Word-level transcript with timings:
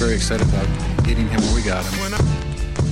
very 0.00 0.14
excited 0.14 0.48
about 0.48 0.66
getting 1.04 1.28
him 1.28 1.38
where 1.42 1.54
we 1.54 1.62
got 1.62 1.84
him. 1.84 2.16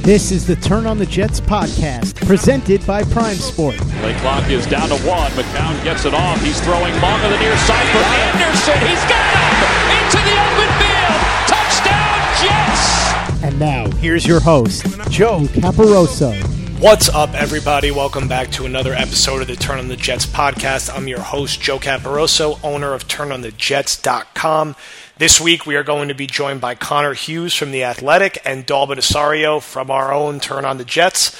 This 0.02 0.30
is 0.30 0.46
the 0.46 0.56
Turn 0.56 0.86
on 0.86 0.98
the 0.98 1.06
Jets 1.06 1.40
podcast, 1.40 2.14
presented 2.26 2.86
by 2.86 3.02
Prime 3.02 3.36
Sport. 3.36 3.76
Play 3.76 4.14
clock 4.20 4.46
is 4.50 4.66
down 4.66 4.90
to 4.90 4.96
one. 5.08 5.30
McCown 5.30 5.82
gets 5.82 6.04
it 6.04 6.12
off. 6.12 6.38
He's 6.42 6.60
throwing 6.60 6.92
long 7.00 7.18
on 7.22 7.30
the 7.30 7.38
near 7.38 7.56
side 7.64 7.88
for 7.92 8.04
Anderson. 8.04 8.76
He's 8.86 9.00
got 9.08 9.24
him 9.24 9.88
into 9.96 10.20
the 10.20 10.36
open 10.36 10.70
field. 10.76 11.20
Touchdown, 11.48 12.20
Jets! 12.44 13.42
And 13.42 13.58
now, 13.58 13.90
here's 14.02 14.26
your 14.26 14.40
host, 14.40 14.84
Joe 15.08 15.40
Caparoso. 15.56 16.58
What's 16.78 17.08
up, 17.08 17.34
everybody? 17.34 17.90
Welcome 17.90 18.28
back 18.28 18.52
to 18.52 18.64
another 18.64 18.92
episode 18.92 19.40
of 19.40 19.48
the 19.48 19.56
Turn 19.56 19.78
on 19.78 19.88
the 19.88 19.96
Jets 19.96 20.26
podcast. 20.26 20.94
I'm 20.94 21.08
your 21.08 21.20
host, 21.20 21.60
Joe 21.60 21.78
Caparoso, 21.78 22.60
owner 22.62 22.92
of 22.92 23.08
TurnOnTheJets.com. 23.08 24.76
This 25.18 25.40
week, 25.40 25.66
we 25.66 25.74
are 25.74 25.82
going 25.82 26.06
to 26.06 26.14
be 26.14 26.28
joined 26.28 26.60
by 26.60 26.76
Connor 26.76 27.12
Hughes 27.12 27.52
from 27.52 27.72
The 27.72 27.82
Athletic 27.82 28.38
and 28.44 28.64
Dalbin 28.64 28.98
Osorio 28.98 29.58
from 29.58 29.90
our 29.90 30.12
own 30.12 30.38
Turn 30.38 30.64
on 30.64 30.78
the 30.78 30.84
Jets 30.84 31.36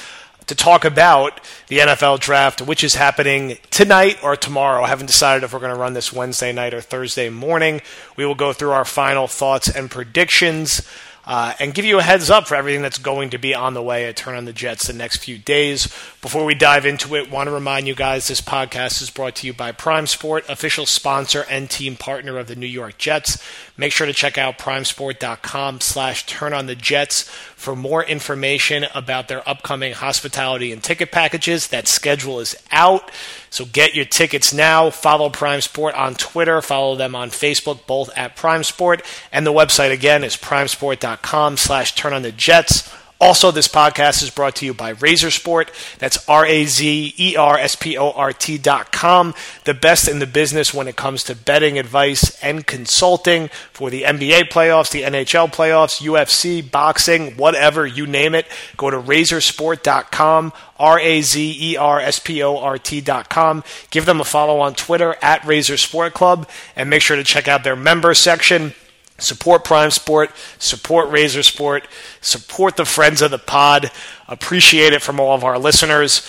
to 0.47 0.53
talk 0.53 0.83
about 0.83 1.39
the 1.67 1.77
NFL 1.77 2.19
draft, 2.19 2.61
which 2.61 2.83
is 2.83 2.95
happening 2.95 3.57
tonight 3.71 4.21
or 4.21 4.35
tomorrow. 4.35 4.83
I 4.83 4.89
haven't 4.89 5.05
decided 5.05 5.45
if 5.45 5.53
we're 5.53 5.59
going 5.59 5.73
to 5.73 5.79
run 5.79 5.93
this 5.93 6.11
Wednesday 6.11 6.51
night 6.51 6.73
or 6.73 6.81
Thursday 6.81 7.29
morning. 7.29 7.79
We 8.17 8.25
will 8.25 8.35
go 8.35 8.51
through 8.51 8.71
our 8.71 8.83
final 8.83 9.27
thoughts 9.27 9.73
and 9.73 9.89
predictions. 9.89 10.85
Uh, 11.25 11.53
and 11.59 11.75
give 11.75 11.85
you 11.85 11.99
a 11.99 12.01
heads 12.01 12.31
up 12.31 12.47
for 12.47 12.55
everything 12.55 12.81
that's 12.81 12.97
going 12.97 13.29
to 13.29 13.37
be 13.37 13.53
on 13.53 13.75
the 13.75 13.83
way 13.83 14.07
at 14.07 14.15
Turn 14.15 14.35
on 14.35 14.45
the 14.45 14.53
Jets 14.53 14.87
the 14.87 14.93
next 14.93 15.17
few 15.17 15.37
days. 15.37 15.85
Before 16.23 16.43
we 16.43 16.55
dive 16.55 16.87
into 16.87 17.15
it, 17.15 17.29
want 17.29 17.45
to 17.45 17.51
remind 17.51 17.87
you 17.87 17.93
guys 17.93 18.27
this 18.27 18.41
podcast 18.41 18.99
is 18.99 19.11
brought 19.11 19.35
to 19.35 19.45
you 19.45 19.53
by 19.53 19.71
Prime 19.71 20.07
Sport, 20.07 20.49
official 20.49 20.87
sponsor 20.87 21.45
and 21.47 21.69
team 21.69 21.95
partner 21.95 22.39
of 22.39 22.47
the 22.47 22.55
New 22.55 22.65
York 22.65 22.97
Jets. 22.97 23.37
Make 23.79 23.93
sure 23.93 24.07
to 24.07 24.11
check 24.11 24.37
out 24.37 24.57
primesport.com 24.57 25.79
slash 25.79 26.25
turn 26.25 26.51
on 26.51 26.65
the 26.65 26.75
Jets 26.75 27.21
for 27.55 27.77
more 27.77 28.03
information 28.03 28.85
about 28.93 29.29
their 29.29 29.47
upcoming 29.47 29.93
hospitality 29.93 30.73
and 30.73 30.83
ticket 30.83 31.13
packages. 31.13 31.69
That 31.69 31.87
schedule 31.87 32.41
is 32.41 32.61
out. 32.73 33.09
So 33.49 33.63
get 33.63 33.95
your 33.95 34.03
tickets 34.03 34.53
now. 34.53 34.89
Follow 34.89 35.29
Prime 35.29 35.61
Sport 35.61 35.95
on 35.95 36.15
Twitter. 36.15 36.61
Follow 36.61 36.97
them 36.97 37.15
on 37.15 37.29
Facebook, 37.29 37.87
both 37.87 38.09
at 38.17 38.35
Prime 38.35 38.65
Sport. 38.65 39.01
And 39.31 39.47
the 39.47 39.53
website 39.53 39.93
again 39.93 40.25
is 40.25 40.35
primesport.com 40.35 41.55
slash 41.55 41.95
turn 41.95 42.11
on 42.11 42.23
the 42.23 42.33
Jets. 42.33 42.93
Also, 43.21 43.51
this 43.51 43.67
podcast 43.67 44.23
is 44.23 44.29
brought 44.29 44.55
to 44.55 44.65
you 44.65 44.73
by 44.73 44.91
Razor 44.91 45.29
Sport. 45.29 45.71
That's 45.97 46.27
R 46.29 46.45
A 46.45 46.63
Z 46.63 47.13
E 47.17 47.35
R 47.35 47.57
S 47.57 47.75
P 47.75 47.97
O 47.97 48.11
R 48.11 48.31
T 48.31 48.57
dot 48.57 48.93
com. 48.93 49.33
The 49.65 49.73
best 49.73 50.07
in 50.07 50.19
the 50.19 50.25
business 50.25 50.73
when 50.73 50.87
it 50.87 50.95
comes 50.95 51.25
to 51.25 51.35
betting 51.35 51.77
advice 51.77 52.41
and 52.41 52.65
consulting 52.65 53.49
for 53.73 53.89
the 53.89 54.03
NBA 54.03 54.43
playoffs, 54.49 54.91
the 54.91 55.01
NHL 55.01 55.51
playoffs, 55.51 56.01
UFC, 56.01 56.61
boxing, 56.71 57.35
whatever, 57.35 57.85
you 57.85 58.07
name 58.07 58.33
it. 58.33 58.47
Go 58.77 58.89
to 58.89 58.97
razorsport.com, 58.97 60.53
R 60.77 60.99
A 60.99 61.21
Z 61.21 61.57
E 61.59 61.75
R 61.75 61.99
S 61.99 62.19
P 62.19 62.41
O 62.41 62.57
R 62.57 62.77
T 62.77 63.01
dot 63.01 63.29
com. 63.29 63.65
Give 63.89 64.05
them 64.05 64.21
a 64.21 64.25
follow 64.25 64.61
on 64.61 64.75
Twitter 64.75 65.17
at 65.21 65.43
Razor 65.45 65.75
Sport 65.75 66.13
Club 66.13 66.47
and 66.73 66.89
make 66.89 67.01
sure 67.01 67.17
to 67.17 67.25
check 67.25 67.49
out 67.49 67.65
their 67.65 67.75
member 67.75 68.13
section. 68.13 68.73
Support 69.21 69.63
Prime 69.63 69.91
Sport, 69.91 70.31
support 70.57 71.09
Razor 71.09 71.43
Sport, 71.43 71.87
support 72.21 72.77
the 72.77 72.85
friends 72.85 73.21
of 73.21 73.31
the 73.31 73.37
pod. 73.37 73.91
Appreciate 74.27 74.93
it 74.93 75.01
from 75.01 75.19
all 75.19 75.33
of 75.33 75.43
our 75.43 75.59
listeners. 75.59 76.27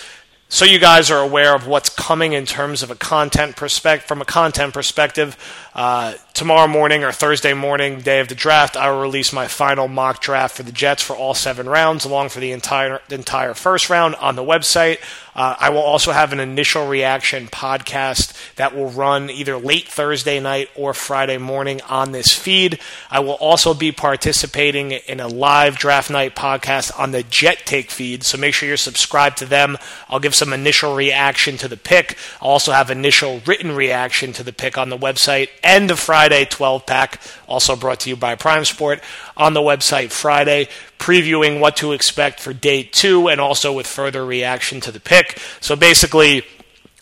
So 0.53 0.65
you 0.65 0.79
guys 0.79 1.09
are 1.09 1.21
aware 1.21 1.55
of 1.55 1.65
what's 1.65 1.87
coming 1.87 2.33
in 2.33 2.45
terms 2.45 2.83
of 2.83 2.91
a 2.91 2.95
content 2.95 3.55
perspective. 3.55 4.05
From 4.05 4.21
a 4.21 4.25
content 4.25 4.73
perspective, 4.73 5.37
uh, 5.73 6.15
tomorrow 6.33 6.67
morning 6.67 7.05
or 7.05 7.13
Thursday 7.13 7.53
morning, 7.53 8.01
day 8.01 8.19
of 8.19 8.27
the 8.27 8.35
draft, 8.35 8.75
I 8.75 8.91
will 8.91 8.99
release 8.99 9.31
my 9.31 9.47
final 9.47 9.87
mock 9.87 10.19
draft 10.19 10.57
for 10.57 10.63
the 10.63 10.73
Jets 10.73 11.01
for 11.01 11.15
all 11.15 11.33
seven 11.33 11.69
rounds, 11.69 12.03
along 12.03 12.29
for 12.29 12.41
the 12.41 12.51
entire 12.51 12.99
the 13.07 13.15
entire 13.15 13.53
first 13.53 13.89
round 13.89 14.15
on 14.15 14.35
the 14.35 14.43
website. 14.43 14.97
Uh, 15.35 15.55
I 15.59 15.69
will 15.69 15.79
also 15.79 16.11
have 16.11 16.33
an 16.33 16.39
initial 16.39 16.87
reaction 16.87 17.47
podcast 17.47 18.55
that 18.55 18.75
will 18.75 18.89
run 18.89 19.29
either 19.29 19.57
late 19.57 19.87
Thursday 19.87 20.39
night 20.39 20.69
or 20.75 20.93
Friday 20.93 21.37
morning 21.37 21.81
on 21.89 22.11
this 22.11 22.33
feed. 22.33 22.79
I 23.09 23.19
will 23.19 23.35
also 23.35 23.73
be 23.73 23.91
participating 23.91 24.91
in 24.91 25.19
a 25.19 25.27
live 25.27 25.77
draft 25.77 26.09
night 26.09 26.35
podcast 26.35 26.97
on 26.99 27.11
the 27.11 27.23
Jet 27.23 27.59
Take 27.65 27.91
feed, 27.91 28.23
so 28.23 28.37
make 28.37 28.53
sure 28.53 28.67
you're 28.67 28.77
subscribed 28.77 29.37
to 29.37 29.45
them. 29.45 29.77
I'll 30.09 30.19
give 30.19 30.35
some 30.35 30.53
initial 30.53 30.95
reaction 30.95 31.57
to 31.57 31.67
the 31.67 31.77
pick. 31.77 32.17
I'll 32.41 32.51
also 32.51 32.71
have 32.71 32.91
initial 32.91 33.41
written 33.45 33.73
reaction 33.73 34.33
to 34.33 34.43
the 34.43 34.53
pick 34.53 34.77
on 34.77 34.89
the 34.89 34.97
website 34.97 35.49
and 35.63 35.89
the 35.89 35.95
Friday 35.95 36.45
12 36.45 36.85
pack, 36.85 37.21
also 37.47 37.75
brought 37.75 38.01
to 38.01 38.09
you 38.09 38.15
by 38.15 38.35
Prime 38.35 38.65
Sport, 38.65 39.01
on 39.37 39.53
the 39.53 39.61
website 39.61 40.11
Friday, 40.11 40.67
previewing 41.01 41.59
what 41.59 41.75
to 41.77 41.91
expect 41.91 42.39
for 42.39 42.53
day 42.53 42.83
two 42.83 43.27
and 43.27 43.41
also 43.41 43.73
with 43.73 43.87
further 43.87 44.23
reaction 44.23 44.79
to 44.81 44.91
the 44.91 44.99
pick. 44.99 45.39
So 45.59 45.75
basically, 45.75 46.43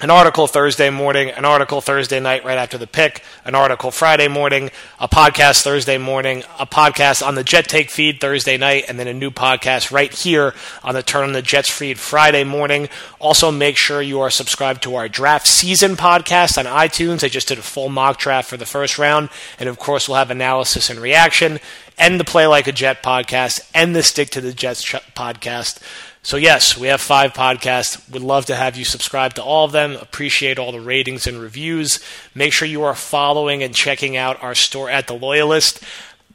an 0.01 0.09
article 0.09 0.47
Thursday 0.47 0.89
morning, 0.89 1.29
an 1.29 1.43
article 1.43 1.81
Thursday 1.81 2.21
night 2.21 2.45
right 2.45 2.57
after 2.57 2.77
the 2.77 2.87
pick, 2.87 3.21
an 3.43 3.53
article 3.53 3.91
Friday 3.91 4.29
morning, 4.29 4.71
a 4.97 5.09
podcast 5.09 5.61
Thursday 5.61 5.97
morning, 5.97 6.43
a 6.57 6.65
podcast 6.65 7.25
on 7.25 7.35
the 7.35 7.43
Jet 7.43 7.67
Take 7.67 7.89
feed 7.89 8.21
Thursday 8.21 8.55
night, 8.55 8.85
and 8.87 8.97
then 8.97 9.09
a 9.09 9.13
new 9.13 9.29
podcast 9.29 9.91
right 9.91 10.13
here 10.13 10.53
on 10.85 10.93
the 10.93 11.03
Turn 11.03 11.25
on 11.25 11.33
the 11.33 11.41
Jets 11.41 11.69
feed 11.69 11.99
Friday 11.99 12.45
morning. 12.45 12.87
Also, 13.19 13.51
make 13.51 13.75
sure 13.75 14.01
you 14.01 14.21
are 14.21 14.29
subscribed 14.29 14.83
to 14.83 14.95
our 14.95 15.09
draft 15.09 15.45
season 15.45 15.97
podcast 15.97 16.57
on 16.57 16.63
iTunes. 16.63 17.21
I 17.21 17.27
just 17.27 17.49
did 17.49 17.57
a 17.57 17.61
full 17.61 17.89
mock 17.89 18.19
draft 18.19 18.49
for 18.49 18.55
the 18.55 18.65
first 18.65 18.97
round, 18.97 19.27
and 19.59 19.67
of 19.67 19.77
course, 19.77 20.07
we'll 20.07 20.17
have 20.17 20.31
analysis 20.31 20.89
and 20.89 21.01
reaction, 21.01 21.59
and 21.99 22.19
the 22.19 22.23
Play 22.23 22.47
Like 22.47 22.67
a 22.67 22.71
Jet 22.71 23.03
podcast, 23.03 23.69
and 23.75 23.95
the 23.95 24.01
Stick 24.01 24.29
to 24.31 24.41
the 24.41 24.53
Jets 24.53 24.83
podcast. 24.83 25.79
So, 26.21 26.37
yes, 26.37 26.77
we 26.77 26.87
have 26.87 26.99
five 26.99 27.33
podcasts. 27.33 28.09
Would 28.11 28.21
love 28.21 28.45
to 28.47 28.55
have 28.55 28.75
you 28.75 28.83
subscribe 28.83 29.35
to 29.35 29.43
all 29.43 29.65
of 29.65 29.71
them. 29.71 29.95
Appreciate 29.95 30.59
all 30.59 30.71
the 30.71 30.81
ratings 30.81 31.27
and 31.27 31.39
reviews. 31.39 32.03
Make 32.35 32.51
sure 32.51 32.67
you 32.67 32.83
are 32.83 32.95
following 32.95 33.63
and 33.63 33.73
checking 33.73 34.17
out 34.17 34.41
our 34.43 34.53
store 34.53 34.89
at 34.89 35.07
The 35.07 35.13
Loyalist. 35.13 35.81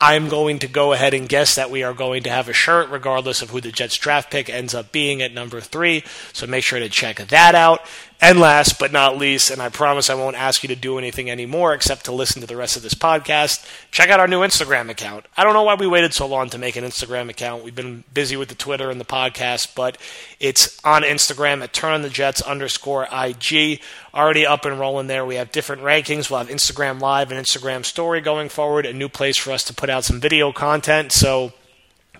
I'm 0.00 0.28
going 0.28 0.58
to 0.58 0.66
go 0.66 0.92
ahead 0.92 1.14
and 1.14 1.28
guess 1.28 1.54
that 1.54 1.70
we 1.70 1.82
are 1.82 1.94
going 1.94 2.24
to 2.24 2.30
have 2.30 2.48
a 2.48 2.52
shirt, 2.52 2.90
regardless 2.90 3.42
of 3.42 3.50
who 3.50 3.60
the 3.60 3.70
Jets 3.70 3.96
draft 3.96 4.30
pick 4.30 4.50
ends 4.50 4.74
up 4.74 4.90
being 4.90 5.22
at 5.22 5.32
number 5.32 5.60
three. 5.60 6.02
So 6.32 6.46
make 6.46 6.64
sure 6.64 6.80
to 6.80 6.88
check 6.88 7.16
that 7.16 7.54
out. 7.54 7.80
And 8.20 8.40
last 8.40 8.78
but 8.78 8.92
not 8.92 9.18
least, 9.18 9.50
and 9.50 9.60
I 9.60 9.68
promise 9.68 10.08
I 10.08 10.14
won't 10.14 10.36
ask 10.36 10.62
you 10.62 10.68
to 10.68 10.76
do 10.76 10.98
anything 10.98 11.30
anymore 11.30 11.74
except 11.74 12.06
to 12.06 12.12
listen 12.12 12.40
to 12.40 12.46
the 12.46 12.56
rest 12.56 12.74
of 12.74 12.82
this 12.82 12.94
podcast, 12.94 13.68
check 13.90 14.08
out 14.08 14.18
our 14.18 14.28
new 14.28 14.40
Instagram 14.40 14.88
account. 14.88 15.26
I 15.36 15.44
don't 15.44 15.52
know 15.52 15.64
why 15.64 15.74
we 15.74 15.86
waited 15.86 16.14
so 16.14 16.26
long 16.26 16.48
to 16.50 16.58
make 16.58 16.76
an 16.76 16.84
Instagram 16.84 17.28
account. 17.28 17.64
We've 17.64 17.74
been 17.74 18.04
busy 18.14 18.36
with 18.36 18.48
the 18.48 18.54
Twitter 18.54 18.88
and 18.88 18.98
the 18.98 19.04
podcast, 19.04 19.74
but 19.74 19.98
it's 20.40 20.82
on 20.84 21.02
Instagram 21.02 21.62
at 21.62 21.74
turnonthejets 21.74 22.46
underscore 22.46 23.06
IG. 23.12 23.80
Already 24.14 24.46
up 24.46 24.64
and 24.64 24.78
rolling 24.78 25.08
there. 25.08 25.26
We 25.26 25.34
have 25.34 25.52
different 25.52 25.82
rankings. 25.82 26.30
We'll 26.30 26.38
have 26.38 26.48
Instagram 26.48 27.00
Live 27.00 27.30
and 27.30 27.44
Instagram 27.44 27.84
Story 27.84 28.22
going 28.22 28.48
forward, 28.48 28.86
a 28.86 28.92
new 28.94 29.08
place 29.08 29.36
for 29.36 29.50
us 29.50 29.64
to 29.64 29.74
put 29.74 29.83
out 29.90 30.04
some 30.04 30.20
video 30.20 30.52
content. 30.52 31.12
So 31.12 31.52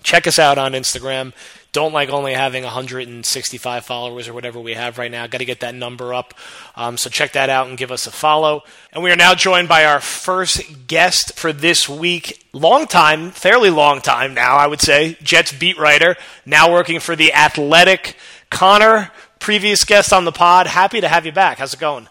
check 0.03 0.27
us 0.27 0.39
out 0.39 0.57
on 0.57 0.73
Instagram 0.73 1.33
don't 1.75 1.91
like 1.91 2.09
only 2.09 2.33
having 2.33 2.63
165 2.63 3.85
followers 3.85 4.29
or 4.29 4.33
whatever 4.33 4.61
we 4.61 4.75
have 4.75 4.97
right 4.97 5.11
now. 5.11 5.27
Got 5.27 5.39
to 5.39 5.45
get 5.45 5.59
that 5.59 5.75
number 5.75 6.13
up. 6.13 6.33
Um, 6.77 6.97
so 6.97 7.09
check 7.09 7.33
that 7.33 7.49
out 7.49 7.67
and 7.67 7.77
give 7.77 7.91
us 7.91 8.07
a 8.07 8.11
follow. 8.11 8.63
And 8.93 9.03
we 9.03 9.11
are 9.11 9.17
now 9.17 9.35
joined 9.35 9.67
by 9.67 9.83
our 9.83 9.99
first 9.99 10.87
guest 10.87 11.37
for 11.37 11.51
this 11.51 11.89
week. 11.89 12.47
Long 12.53 12.87
time, 12.87 13.29
fairly 13.29 13.69
long 13.69 13.99
time 13.99 14.33
now, 14.33 14.55
I 14.55 14.67
would 14.67 14.79
say. 14.79 15.17
Jets 15.21 15.51
beat 15.51 15.77
writer, 15.77 16.15
now 16.45 16.71
working 16.71 17.01
for 17.01 17.13
the 17.13 17.33
Athletic. 17.33 18.15
Connor, 18.49 19.11
previous 19.39 19.83
guest 19.83 20.13
on 20.13 20.23
the 20.23 20.31
pod. 20.31 20.67
Happy 20.67 21.01
to 21.01 21.09
have 21.09 21.25
you 21.25 21.33
back. 21.33 21.57
How's 21.57 21.73
it 21.73 21.79
going? 21.81 22.07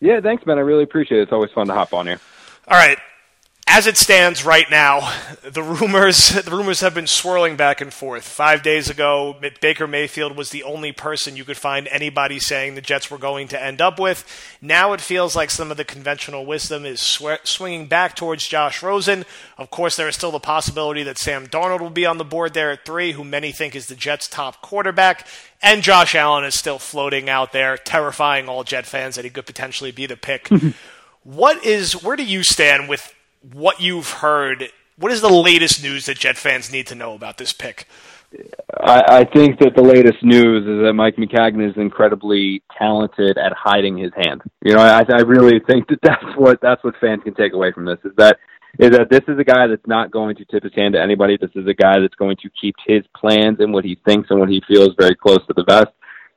Yeah, 0.00 0.20
thanks, 0.20 0.44
man. 0.46 0.58
I 0.58 0.62
really 0.62 0.82
appreciate 0.82 1.20
it. 1.20 1.22
It's 1.22 1.32
always 1.32 1.52
fun 1.52 1.68
to 1.68 1.74
hop 1.74 1.94
on 1.94 2.08
here. 2.08 2.18
All 2.66 2.76
right 2.76 2.98
as 3.76 3.88
it 3.88 3.96
stands 3.96 4.44
right 4.44 4.70
now, 4.70 5.12
the 5.42 5.60
rumors 5.60 6.28
the 6.28 6.50
rumors 6.52 6.78
have 6.78 6.94
been 6.94 7.08
swirling 7.08 7.56
back 7.56 7.80
and 7.80 7.92
forth. 7.92 8.22
Five 8.22 8.62
days 8.62 8.88
ago, 8.88 9.34
Baker 9.60 9.88
Mayfield 9.88 10.36
was 10.36 10.50
the 10.50 10.62
only 10.62 10.92
person 10.92 11.36
you 11.36 11.44
could 11.44 11.56
find 11.56 11.88
anybody 11.88 12.38
saying 12.38 12.76
the 12.76 12.80
Jets 12.80 13.10
were 13.10 13.18
going 13.18 13.48
to 13.48 13.60
end 13.60 13.80
up 13.80 13.98
with. 13.98 14.24
Now 14.62 14.92
it 14.92 15.00
feels 15.00 15.34
like 15.34 15.50
some 15.50 15.72
of 15.72 15.76
the 15.76 15.84
conventional 15.84 16.46
wisdom 16.46 16.86
is 16.86 17.00
sw- 17.00 17.42
swinging 17.42 17.88
back 17.88 18.14
towards 18.14 18.46
Josh 18.46 18.80
Rosen. 18.80 19.24
Of 19.58 19.70
course, 19.70 19.96
there 19.96 20.06
is 20.06 20.14
still 20.14 20.30
the 20.30 20.38
possibility 20.38 21.02
that 21.02 21.18
Sam 21.18 21.48
Darnold 21.48 21.80
will 21.80 21.90
be 21.90 22.06
on 22.06 22.18
the 22.18 22.24
board 22.24 22.54
there 22.54 22.70
at 22.70 22.84
three, 22.84 23.10
who 23.10 23.24
many 23.24 23.50
think 23.50 23.74
is 23.74 23.86
the 23.88 23.96
Jets' 23.96 24.28
top 24.28 24.62
quarterback. 24.62 25.26
And 25.60 25.82
Josh 25.82 26.14
Allen 26.14 26.44
is 26.44 26.56
still 26.56 26.78
floating 26.78 27.28
out 27.28 27.50
there, 27.50 27.76
terrifying 27.76 28.48
all 28.48 28.62
Jet 28.62 28.86
fans 28.86 29.16
that 29.16 29.24
he 29.24 29.32
could 29.32 29.46
potentially 29.46 29.90
be 29.90 30.06
the 30.06 30.16
pick. 30.16 30.48
what 31.24 31.64
is 31.64 32.00
where 32.04 32.14
do 32.14 32.24
you 32.24 32.44
stand 32.44 32.88
with 32.88 33.12
what 33.52 33.80
you've 33.80 34.10
heard, 34.10 34.70
what 34.96 35.12
is 35.12 35.20
the 35.20 35.28
latest 35.32 35.82
news 35.82 36.06
that 36.06 36.18
Jet 36.18 36.36
fans 36.36 36.72
need 36.72 36.86
to 36.88 36.94
know 36.94 37.14
about 37.14 37.38
this 37.38 37.52
pick? 37.52 37.86
I, 38.80 39.02
I 39.08 39.24
think 39.24 39.58
that 39.60 39.76
the 39.76 39.82
latest 39.82 40.22
news 40.22 40.62
is 40.62 40.84
that 40.84 40.92
Mike 40.94 41.16
Maccagnan 41.16 41.70
is 41.70 41.76
incredibly 41.76 42.62
talented 42.76 43.38
at 43.38 43.52
hiding 43.52 43.96
his 43.96 44.10
hand. 44.16 44.42
You 44.62 44.74
know, 44.74 44.80
I, 44.80 45.04
I 45.08 45.20
really 45.20 45.60
think 45.66 45.88
that 45.88 45.98
that's 46.02 46.24
what 46.36 46.58
that's 46.60 46.82
what 46.82 46.94
fans 47.00 47.22
can 47.22 47.34
take 47.34 47.52
away 47.52 47.72
from 47.72 47.84
this 47.84 47.98
is 48.04 48.12
that 48.16 48.38
is 48.78 48.90
that 48.90 49.08
this 49.08 49.22
is 49.28 49.38
a 49.38 49.44
guy 49.44 49.68
that's 49.68 49.86
not 49.86 50.10
going 50.10 50.34
to 50.36 50.44
tip 50.46 50.64
his 50.64 50.74
hand 50.74 50.94
to 50.94 51.00
anybody. 51.00 51.38
This 51.40 51.50
is 51.54 51.66
a 51.68 51.74
guy 51.74 52.00
that's 52.00 52.16
going 52.16 52.36
to 52.42 52.50
keep 52.60 52.74
his 52.86 53.04
plans 53.16 53.58
and 53.60 53.72
what 53.72 53.84
he 53.84 53.96
thinks 54.04 54.30
and 54.30 54.40
what 54.40 54.48
he 54.48 54.60
feels 54.66 54.90
very 54.98 55.14
close 55.14 55.46
to 55.46 55.54
the 55.54 55.64
vest. 55.64 55.92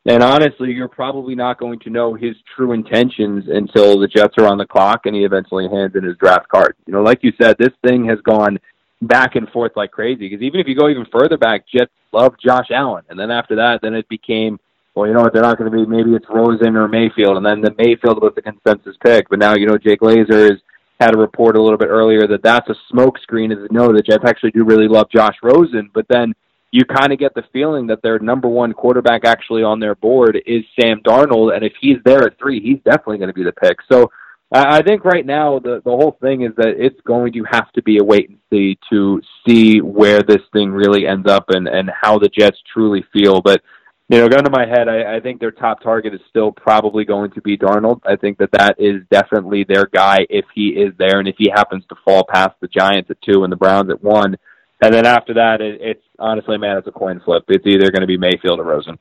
And 0.07 0.23
honestly, 0.23 0.71
you're 0.71 0.87
probably 0.87 1.35
not 1.35 1.59
going 1.59 1.79
to 1.79 1.89
know 1.89 2.13
his 2.13 2.33
true 2.55 2.71
intentions 2.71 3.43
until 3.49 3.99
the 3.99 4.07
Jets 4.07 4.35
are 4.37 4.47
on 4.47 4.57
the 4.57 4.65
clock 4.65 5.01
and 5.05 5.13
he 5.13 5.25
eventually 5.25 5.67
hands 5.69 5.95
in 5.95 6.03
his 6.03 6.15
draft 6.15 6.47
card. 6.47 6.75
You 6.85 6.93
know, 6.93 7.01
like 7.03 7.23
you 7.23 7.33
said, 7.39 7.57
this 7.59 7.73
thing 7.85 8.05
has 8.05 8.17
gone 8.21 8.57
back 9.01 9.35
and 9.35 9.49
forth 9.49 9.73
like 9.75 9.91
crazy. 9.91 10.29
Because 10.29 10.41
even 10.41 10.61
if 10.61 10.67
you 10.67 10.75
go 10.75 10.87
even 10.87 11.05
further 11.11 11.37
back, 11.37 11.65
Jets 11.67 11.91
love 12.13 12.35
Josh 12.43 12.71
Allen, 12.71 13.03
and 13.09 13.19
then 13.19 13.31
after 13.31 13.55
that, 13.57 13.81
then 13.81 13.93
it 13.93 14.07
became, 14.07 14.59
well, 14.95 15.07
you 15.07 15.13
know 15.13 15.21
what, 15.21 15.33
they're 15.33 15.41
not 15.41 15.57
going 15.57 15.69
to 15.69 15.77
be. 15.77 15.85
Maybe 15.85 16.15
it's 16.15 16.25
Rosen 16.29 16.77
or 16.77 16.87
Mayfield, 16.87 17.35
and 17.37 17.45
then 17.45 17.61
the 17.61 17.75
Mayfield 17.77 18.21
was 18.21 18.33
the 18.35 18.41
consensus 18.41 18.95
pick. 19.03 19.29
But 19.29 19.39
now, 19.39 19.55
you 19.55 19.67
know, 19.67 19.77
Jake 19.77 19.99
has 20.01 20.57
had 20.99 21.13
a 21.13 21.17
report 21.17 21.57
a 21.57 21.61
little 21.61 21.77
bit 21.77 21.89
earlier 21.89 22.27
that 22.27 22.41
that's 22.41 22.69
a 22.69 22.75
smokescreen. 22.93 23.51
Is 23.51 23.67
no, 23.71 23.91
the 23.91 24.01
Jets 24.01 24.23
actually 24.25 24.51
do 24.51 24.63
really 24.63 24.87
love 24.87 25.09
Josh 25.11 25.35
Rosen, 25.43 25.91
but 25.93 26.07
then 26.07 26.33
you 26.71 26.83
kind 26.85 27.13
of 27.13 27.19
get 27.19 27.33
the 27.33 27.43
feeling 27.53 27.87
that 27.87 28.01
their 28.01 28.19
number 28.19 28.47
one 28.47 28.73
quarterback 28.73 29.23
actually 29.25 29.63
on 29.63 29.79
their 29.79 29.95
board 29.95 30.41
is 30.45 30.63
Sam 30.79 31.01
Darnold, 31.01 31.55
and 31.55 31.63
if 31.63 31.73
he's 31.79 31.97
there 32.03 32.23
at 32.23 32.37
three, 32.37 32.61
he's 32.61 32.79
definitely 32.83 33.19
going 33.19 33.29
to 33.29 33.33
be 33.33 33.43
the 33.43 33.53
pick. 33.53 33.77
So 33.89 34.11
I 34.51 34.81
think 34.81 35.03
right 35.03 35.25
now 35.25 35.59
the 35.59 35.81
the 35.83 35.91
whole 35.91 36.17
thing 36.21 36.43
is 36.43 36.55
that 36.55 36.75
it's 36.77 36.99
going 37.01 37.33
to 37.33 37.43
have 37.51 37.69
to 37.73 37.83
be 37.83 37.97
a 37.97 38.03
wait 38.03 38.29
and 38.29 38.39
see 38.49 38.77
to 38.89 39.21
see 39.45 39.81
where 39.81 40.21
this 40.23 40.41
thing 40.53 40.71
really 40.71 41.05
ends 41.05 41.29
up 41.29 41.45
and 41.49 41.67
and 41.67 41.89
how 41.89 42.17
the 42.17 42.29
Jets 42.29 42.57
truly 42.73 43.03
feel. 43.11 43.41
But 43.41 43.61
you 44.09 44.19
know, 44.19 44.29
gun 44.29 44.45
to 44.45 44.49
my 44.49 44.65
head, 44.65 44.87
I, 44.87 45.17
I 45.17 45.19
think 45.19 45.41
their 45.41 45.51
top 45.51 45.81
target 45.81 46.13
is 46.13 46.21
still 46.29 46.53
probably 46.53 47.03
going 47.03 47.31
to 47.31 47.41
be 47.41 47.57
Darnold. 47.57 47.99
I 48.05 48.15
think 48.15 48.37
that 48.37 48.53
that 48.53 48.75
is 48.79 49.01
definitely 49.11 49.65
their 49.65 49.85
guy 49.85 50.19
if 50.29 50.45
he 50.55 50.67
is 50.69 50.93
there, 50.97 51.19
and 51.19 51.27
if 51.27 51.35
he 51.37 51.51
happens 51.53 51.83
to 51.89 51.95
fall 52.05 52.25
past 52.31 52.55
the 52.61 52.69
Giants 52.69 53.11
at 53.11 53.21
two 53.21 53.43
and 53.43 53.51
the 53.51 53.57
Browns 53.57 53.89
at 53.89 54.01
one 54.01 54.37
and 54.81 54.93
then 54.93 55.05
after 55.05 55.33
that, 55.35 55.61
it, 55.61 55.79
it's 55.81 56.03
honestly, 56.19 56.57
man, 56.57 56.77
it's 56.77 56.87
a 56.87 56.91
coin 56.91 57.19
flip. 57.23 57.43
It's 57.47 57.65
either 57.65 57.91
going 57.91 58.01
to 58.01 58.07
be 58.07 58.17
Mayfield 58.17 58.59
or 58.59 58.63
Rosen. 58.63 58.99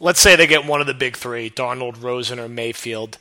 Let's 0.00 0.20
say 0.20 0.36
they 0.36 0.46
get 0.46 0.66
one 0.66 0.80
of 0.80 0.86
the 0.86 0.94
big 0.94 1.16
three, 1.16 1.48
Darnold, 1.48 2.02
Rosen, 2.02 2.38
or 2.38 2.48
Mayfield. 2.48 3.18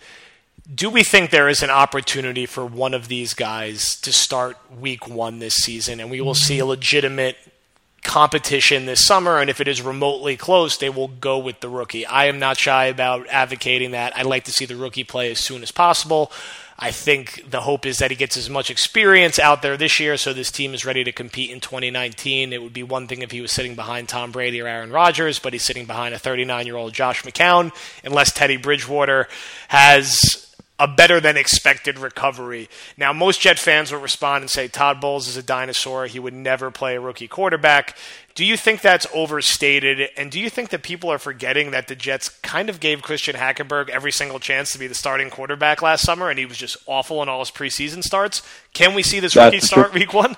Do 0.73 0.89
we 0.89 1.03
think 1.03 1.29
there 1.29 1.50
is 1.50 1.63
an 1.63 1.69
opportunity 1.69 2.45
for 2.45 2.65
one 2.65 2.94
of 2.94 3.07
these 3.07 3.33
guys 3.33 4.00
to 4.01 4.12
start 4.12 4.57
week 4.79 5.07
one 5.07 5.39
this 5.39 5.53
season 5.56 6.00
and 6.00 6.12
we 6.12 6.21
will 6.21 6.35
see 6.35 6.59
a 6.59 6.65
legitimate 6.65 7.38
competition 8.03 8.85
this 8.85 9.06
summer? 9.06 9.39
And 9.39 9.50
if 9.50 9.59
it 9.62 9.67
is 9.67 9.81
remotely 9.81 10.38
close, 10.38 10.77
they 10.77 10.89
will 10.89 11.07
go 11.07 11.39
with 11.39 11.59
the 11.59 11.69
rookie. 11.69 12.06
I 12.06 12.25
am 12.25 12.39
not 12.39 12.57
shy 12.57 12.85
about 12.85 13.27
advocating 13.27 13.91
that. 13.91 14.15
I'd 14.17 14.25
like 14.25 14.44
to 14.45 14.51
see 14.51 14.65
the 14.65 14.75
rookie 14.75 15.03
play 15.03 15.31
as 15.31 15.39
soon 15.39 15.63
as 15.63 15.71
possible. 15.71 16.31
I 16.83 16.89
think 16.89 17.43
the 17.47 17.61
hope 17.61 17.85
is 17.85 17.99
that 17.99 18.09
he 18.09 18.17
gets 18.17 18.35
as 18.37 18.49
much 18.49 18.71
experience 18.71 19.37
out 19.37 19.61
there 19.61 19.77
this 19.77 19.99
year 19.99 20.17
so 20.17 20.33
this 20.33 20.49
team 20.49 20.73
is 20.73 20.83
ready 20.83 21.03
to 21.03 21.11
compete 21.11 21.51
in 21.51 21.59
2019. 21.59 22.51
It 22.51 22.61
would 22.61 22.73
be 22.73 22.81
one 22.81 23.07
thing 23.07 23.21
if 23.21 23.29
he 23.29 23.39
was 23.39 23.51
sitting 23.51 23.75
behind 23.75 24.09
Tom 24.09 24.31
Brady 24.31 24.59
or 24.59 24.67
Aaron 24.67 24.91
Rodgers, 24.91 25.37
but 25.37 25.53
he's 25.53 25.61
sitting 25.61 25.85
behind 25.85 26.15
a 26.15 26.19
39 26.19 26.65
year 26.65 26.75
old 26.75 26.93
Josh 26.93 27.21
McCown, 27.23 27.71
unless 28.03 28.31
Teddy 28.31 28.57
Bridgewater 28.57 29.27
has 29.67 30.50
a 30.81 30.87
better 30.87 31.19
than 31.19 31.37
expected 31.37 31.99
recovery. 31.99 32.67
Now, 32.97 33.13
most 33.13 33.39
Jet 33.39 33.59
fans 33.59 33.91
will 33.91 33.99
respond 33.99 34.41
and 34.41 34.49
say 34.49 34.67
Todd 34.67 34.99
Bowles 34.99 35.27
is 35.27 35.37
a 35.37 35.43
dinosaur. 35.43 36.07
He 36.07 36.17
would 36.17 36.33
never 36.33 36.71
play 36.71 36.95
a 36.95 36.99
rookie 36.99 37.27
quarterback. 37.27 37.95
Do 38.33 38.43
you 38.43 38.57
think 38.57 38.81
that's 38.81 39.05
overstated? 39.13 40.09
And 40.17 40.31
do 40.31 40.39
you 40.39 40.49
think 40.49 40.69
that 40.69 40.81
people 40.81 41.11
are 41.11 41.19
forgetting 41.19 41.69
that 41.69 41.87
the 41.87 41.95
Jets 41.95 42.29
kind 42.29 42.67
of 42.67 42.79
gave 42.79 43.03
Christian 43.03 43.35
Hackenberg 43.35 43.89
every 43.89 44.11
single 44.11 44.39
chance 44.39 44.73
to 44.73 44.79
be 44.79 44.87
the 44.87 44.95
starting 44.95 45.29
quarterback 45.29 45.83
last 45.83 46.03
summer 46.03 46.31
and 46.31 46.39
he 46.39 46.47
was 46.47 46.57
just 46.57 46.77
awful 46.87 47.21
in 47.21 47.29
all 47.29 47.39
his 47.39 47.51
preseason 47.51 48.01
starts? 48.01 48.41
Can 48.73 48.95
we 48.95 49.03
see 49.03 49.19
this 49.19 49.35
that's 49.35 49.53
rookie 49.53 49.63
start 49.63 49.93
week 49.93 50.15
one? 50.15 50.35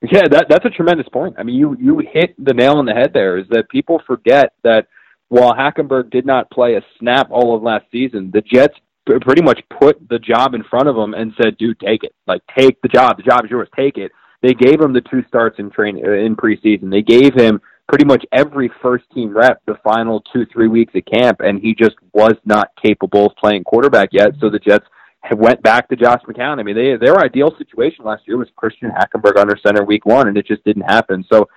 Yeah, 0.00 0.28
that, 0.30 0.46
that's 0.48 0.64
a 0.64 0.70
tremendous 0.70 1.08
point. 1.08 1.34
I 1.38 1.42
mean, 1.42 1.56
you, 1.56 1.76
you 1.80 1.98
hit 1.98 2.36
the 2.38 2.54
nail 2.54 2.74
on 2.74 2.86
the 2.86 2.94
head 2.94 3.10
there 3.12 3.36
is 3.36 3.48
that 3.48 3.68
people 3.68 4.00
forget 4.06 4.52
that 4.62 4.86
while 5.28 5.52
Hackenberg 5.54 6.10
did 6.10 6.24
not 6.24 6.50
play 6.50 6.76
a 6.76 6.82
snap 7.00 7.32
all 7.32 7.56
of 7.56 7.62
last 7.62 7.86
season, 7.90 8.30
the 8.32 8.42
Jets 8.42 8.76
pretty 9.18 9.42
much 9.42 9.60
put 9.80 9.96
the 10.08 10.18
job 10.18 10.54
in 10.54 10.62
front 10.64 10.88
of 10.88 10.96
him 10.96 11.14
and 11.14 11.32
said, 11.40 11.56
"Dude, 11.58 11.80
take 11.80 12.04
it. 12.04 12.14
Like, 12.26 12.42
take 12.56 12.80
the 12.82 12.88
job. 12.88 13.16
The 13.16 13.22
job 13.22 13.44
is 13.44 13.50
yours. 13.50 13.68
Take 13.76 13.98
it." 13.98 14.12
They 14.42 14.54
gave 14.54 14.80
him 14.80 14.92
the 14.92 15.02
two 15.02 15.22
starts 15.28 15.58
in 15.58 15.70
train 15.70 16.00
uh, 16.04 16.12
in 16.12 16.36
preseason. 16.36 16.90
They 16.90 17.02
gave 17.02 17.34
him 17.34 17.60
pretty 17.88 18.04
much 18.04 18.24
every 18.32 18.70
first 18.80 19.04
team 19.12 19.36
rep 19.36 19.60
the 19.66 19.74
final 19.82 20.22
two 20.32 20.46
three 20.46 20.68
weeks 20.68 20.94
of 20.94 21.04
camp, 21.04 21.40
and 21.40 21.60
he 21.60 21.74
just 21.74 21.96
was 22.12 22.34
not 22.44 22.68
capable 22.82 23.26
of 23.26 23.36
playing 23.36 23.64
quarterback 23.64 24.10
yet. 24.12 24.32
So 24.40 24.48
the 24.48 24.58
Jets 24.58 24.86
went 25.32 25.62
back 25.62 25.88
to 25.88 25.96
Josh 25.96 26.22
McCown. 26.26 26.58
I 26.58 26.62
mean, 26.62 26.76
they 26.76 26.96
their 26.96 27.18
ideal 27.18 27.54
situation 27.58 28.04
last 28.04 28.22
year 28.26 28.38
was 28.38 28.48
Christian 28.56 28.90
Hackenberg 28.90 29.36
under 29.36 29.56
center 29.64 29.84
week 29.84 30.06
one, 30.06 30.28
and 30.28 30.36
it 30.36 30.46
just 30.46 30.64
didn't 30.64 30.82
happen. 30.82 31.24
So 31.30 31.48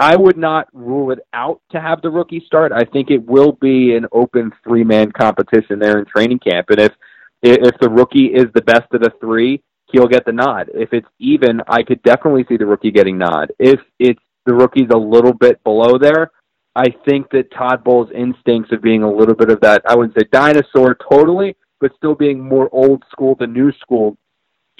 I 0.00 0.16
would 0.16 0.38
not 0.38 0.66
rule 0.72 1.10
it 1.10 1.18
out 1.34 1.60
to 1.72 1.80
have 1.80 2.00
the 2.00 2.08
rookie 2.08 2.42
start. 2.46 2.72
I 2.72 2.84
think 2.84 3.10
it 3.10 3.22
will 3.26 3.52
be 3.52 3.94
an 3.94 4.06
open 4.12 4.50
three 4.64 4.82
man 4.82 5.12
competition 5.12 5.78
there 5.78 5.98
in 5.98 6.06
training 6.06 6.38
camp. 6.38 6.70
And 6.70 6.80
if 6.80 6.92
if 7.42 7.78
the 7.80 7.90
rookie 7.90 8.26
is 8.26 8.46
the 8.54 8.62
best 8.62 8.92
of 8.94 9.02
the 9.02 9.12
three, 9.20 9.62
he'll 9.92 10.06
get 10.06 10.24
the 10.24 10.32
nod. 10.32 10.70
If 10.72 10.94
it's 10.94 11.08
even, 11.18 11.60
I 11.68 11.82
could 11.82 12.02
definitely 12.02 12.46
see 12.48 12.56
the 12.56 12.66
rookie 12.66 12.90
getting 12.90 13.18
nod. 13.18 13.52
If 13.58 13.80
it's 13.98 14.22
the 14.46 14.54
rookie's 14.54 14.88
a 14.92 14.98
little 14.98 15.34
bit 15.34 15.62
below 15.64 15.98
there, 15.98 16.30
I 16.74 16.86
think 17.06 17.30
that 17.30 17.52
Todd 17.52 17.84
Bowles' 17.84 18.10
instincts 18.14 18.72
of 18.72 18.82
being 18.82 19.02
a 19.02 19.10
little 19.10 19.34
bit 19.34 19.50
of 19.50 19.60
that, 19.60 19.82
I 19.86 19.96
wouldn't 19.96 20.14
say 20.18 20.26
dinosaur 20.32 20.96
totally, 21.10 21.56
but 21.80 21.92
still 21.96 22.14
being 22.14 22.40
more 22.40 22.70
old 22.72 23.02
school 23.10 23.36
than 23.38 23.52
new 23.52 23.72
school 23.80 24.16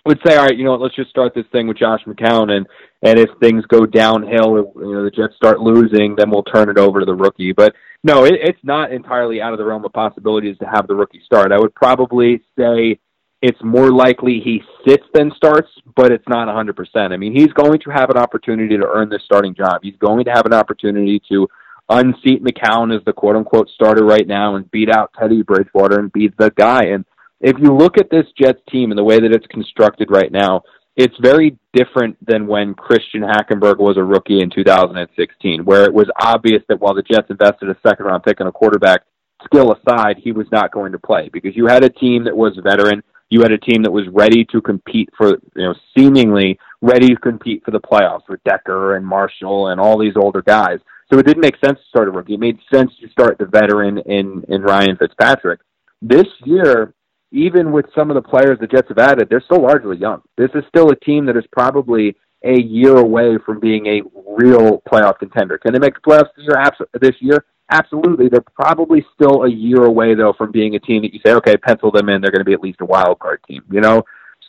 would 0.07 0.21
say, 0.27 0.37
all 0.37 0.47
right, 0.47 0.57
you 0.57 0.65
know 0.65 0.73
what, 0.73 0.81
let's 0.81 0.97
just 0.97 1.11
start 1.11 1.35
this 1.35 1.47
thing 1.53 1.67
with 1.67 1.79
Josh 1.79 2.01
McCown, 2.07 2.51
and 2.51 2.67
and 3.03 3.19
if 3.19 3.31
things 3.41 3.65
go 3.67 3.87
downhill, 3.87 4.73
you 4.77 4.93
know, 4.93 5.05
the 5.05 5.11
Jets 5.11 5.35
start 5.37 5.61
losing, 5.61 6.17
then 6.17 6.31
we'll 6.31 6.43
turn 6.43 6.69
it 6.69 6.79
over 6.79 7.01
to 7.01 7.07
the 7.07 7.15
rookie. 7.15 7.53
But 7.53 7.75
no, 8.03 8.25
it, 8.25 8.35
it's 8.35 8.59
not 8.63 8.93
entirely 8.93 9.41
out 9.41 9.53
of 9.53 9.59
the 9.59 9.65
realm 9.65 9.85
of 9.85 9.93
possibilities 9.93 10.59
to 10.59 10.67
have 10.67 10.87
the 10.87 10.95
rookie 10.95 11.23
start. 11.25 11.53
I 11.53 11.59
would 11.59 11.75
probably 11.75 12.43
say 12.59 12.99
it's 13.43 13.63
more 13.63 13.91
likely 13.91 14.41
he 14.41 14.63
sits 14.87 15.05
than 15.15 15.33
starts, 15.35 15.69
but 15.97 16.13
it's 16.13 16.29
not 16.29 16.49
100%. 16.49 17.13
I 17.13 17.17
mean, 17.17 17.35
he's 17.35 17.53
going 17.55 17.81
to 17.81 17.91
have 17.91 18.11
an 18.11 18.19
opportunity 18.19 18.77
to 18.77 18.87
earn 18.87 19.09
this 19.09 19.23
starting 19.25 19.55
job. 19.55 19.81
He's 19.83 19.97
going 19.97 20.25
to 20.27 20.31
have 20.31 20.45
an 20.45 20.53
opportunity 20.53 21.23
to 21.31 21.49
unseat 21.89 22.45
McCown 22.45 22.95
as 22.95 23.03
the 23.05 23.13
quote 23.13 23.37
unquote 23.37 23.69
starter 23.71 24.05
right 24.05 24.27
now 24.27 24.57
and 24.57 24.71
beat 24.71 24.91
out 24.91 25.13
Teddy 25.19 25.43
Bridgewater 25.43 25.99
and 25.99 26.13
be 26.13 26.29
the 26.39 26.51
guy. 26.51 26.85
And 26.85 27.05
if 27.41 27.57
you 27.59 27.75
look 27.75 27.99
at 27.99 28.11
this 28.11 28.27
Jets 28.39 28.61
team 28.71 28.91
and 28.91 28.99
the 28.99 29.05
way 29.05 29.19
that 29.19 29.33
it's 29.33 29.47
constructed 29.47 30.11
right 30.11 30.31
now, 30.31 30.63
it's 30.97 31.17
very 31.21 31.57
different 31.73 32.17
than 32.27 32.47
when 32.47 32.75
Christian 32.75 33.23
Hackenberg 33.23 33.79
was 33.79 33.97
a 33.97 34.05
rookie 34.05 34.41
in 34.41 34.51
2016, 34.51 35.65
where 35.65 35.85
it 35.85 35.95
was 35.95 36.11
obvious 36.21 36.63
that 36.69 36.81
while 36.81 36.95
the 36.95 37.03
Jets 37.03 37.31
invested 37.31 37.71
a 37.71 37.77
second 37.87 38.07
round 38.07 38.23
pick 38.23 38.41
on 38.41 38.47
a 38.47 38.53
quarterback, 38.53 39.03
skill 39.45 39.73
aside, 39.73 40.17
he 40.19 40.33
was 40.33 40.47
not 40.53 40.73
going 40.73 40.93
to 40.93 40.99
play 40.99 41.31
because 41.33 41.57
you 41.57 41.67
had 41.67 41.85
a 41.85 41.89
team 41.89 42.25
that 42.25 42.37
was 42.37 42.59
veteran. 42.63 43.03
You 43.31 43.43
had 43.43 43.53
a 43.53 43.59
team 43.59 43.83
that 43.85 43.93
was 43.93 44.09
ready 44.13 44.45
to 44.53 44.61
compete 44.61 45.09
for, 45.17 45.29
you 45.29 45.63
know, 45.69 45.75
seemingly 45.97 46.59
ready 46.83 47.09
to 47.09 47.17
compete 47.17 47.63
for 47.65 47.71
the 47.71 47.81
playoffs 47.81 48.29
with 48.29 48.43
Decker 48.45 48.97
and 48.97 49.07
Marshall 49.07 49.69
and 49.69 49.81
all 49.81 49.99
these 49.99 50.17
older 50.17 50.43
guys. 50.43 50.81
So 51.11 51.19
it 51.19 51.27
didn't 51.27 51.43
make 51.43 51.57
sense 51.65 51.79
to 51.79 51.89
start 51.89 52.09
a 52.09 52.11
rookie. 52.11 52.35
It 52.35 52.41
made 52.41 52.59
sense 52.73 52.91
to 53.01 53.09
start 53.09 53.39
the 53.39 53.47
veteran 53.47 53.99
in, 53.99 54.45
in 54.49 54.63
Ryan 54.63 54.97
Fitzpatrick. 54.97 55.61
This 56.03 56.27
year, 56.45 56.95
even 57.33 57.73
with 57.73 57.87
some 57.95 58.11
of 58.11 58.15
the 58.15 58.29
players 58.29 58.59
the 58.61 58.67
Jets 58.67 58.89
have 58.89 58.99
added, 58.99 59.29
they're 59.29 59.43
still 59.43 59.63
largely 59.63 59.97
young. 59.97 60.23
This 60.37 60.51
is 60.55 60.65
still 60.69 60.91
a 60.91 60.97
team 60.97 61.27
that 61.27 61.37
is 61.37 61.45
probably 61.53 62.17
a 62.45 62.61
year 62.61 62.97
away 62.97 63.39
from 63.45 63.61
being 63.61 63.87
a 63.87 64.03
real 64.27 64.83
playoff 64.91 65.19
contender. 65.19 65.59
Can 65.59 65.73
they 65.73 65.79
make 65.79 65.95
the 65.95 66.01
playoffs 66.01 66.31
this 66.37 66.47
year? 66.47 66.89
This 67.01 67.17
year? 67.21 67.45
Absolutely. 67.71 68.29
They're 68.29 68.41
probably 68.41 69.05
still 69.15 69.45
a 69.45 69.51
year 69.51 69.85
away 69.85 70.15
though 70.15 70.33
from 70.33 70.51
being 70.51 70.75
a 70.75 70.81
team 70.81 71.03
that 71.03 71.15
you 71.15 71.21
say, 71.25 71.33
okay, 71.35 71.57
pencil 71.57 71.91
them 71.91 72.09
in. 72.09 72.21
They're 72.21 72.33
going 72.33 72.41
to 72.41 72.45
be 72.45 72.55
at 72.55 72.61
least 72.61 72.81
a 72.81 72.87
wild 72.87 73.19
card 73.21 73.41
team. 73.47 73.63
You 73.71 73.81
know, 73.81 74.03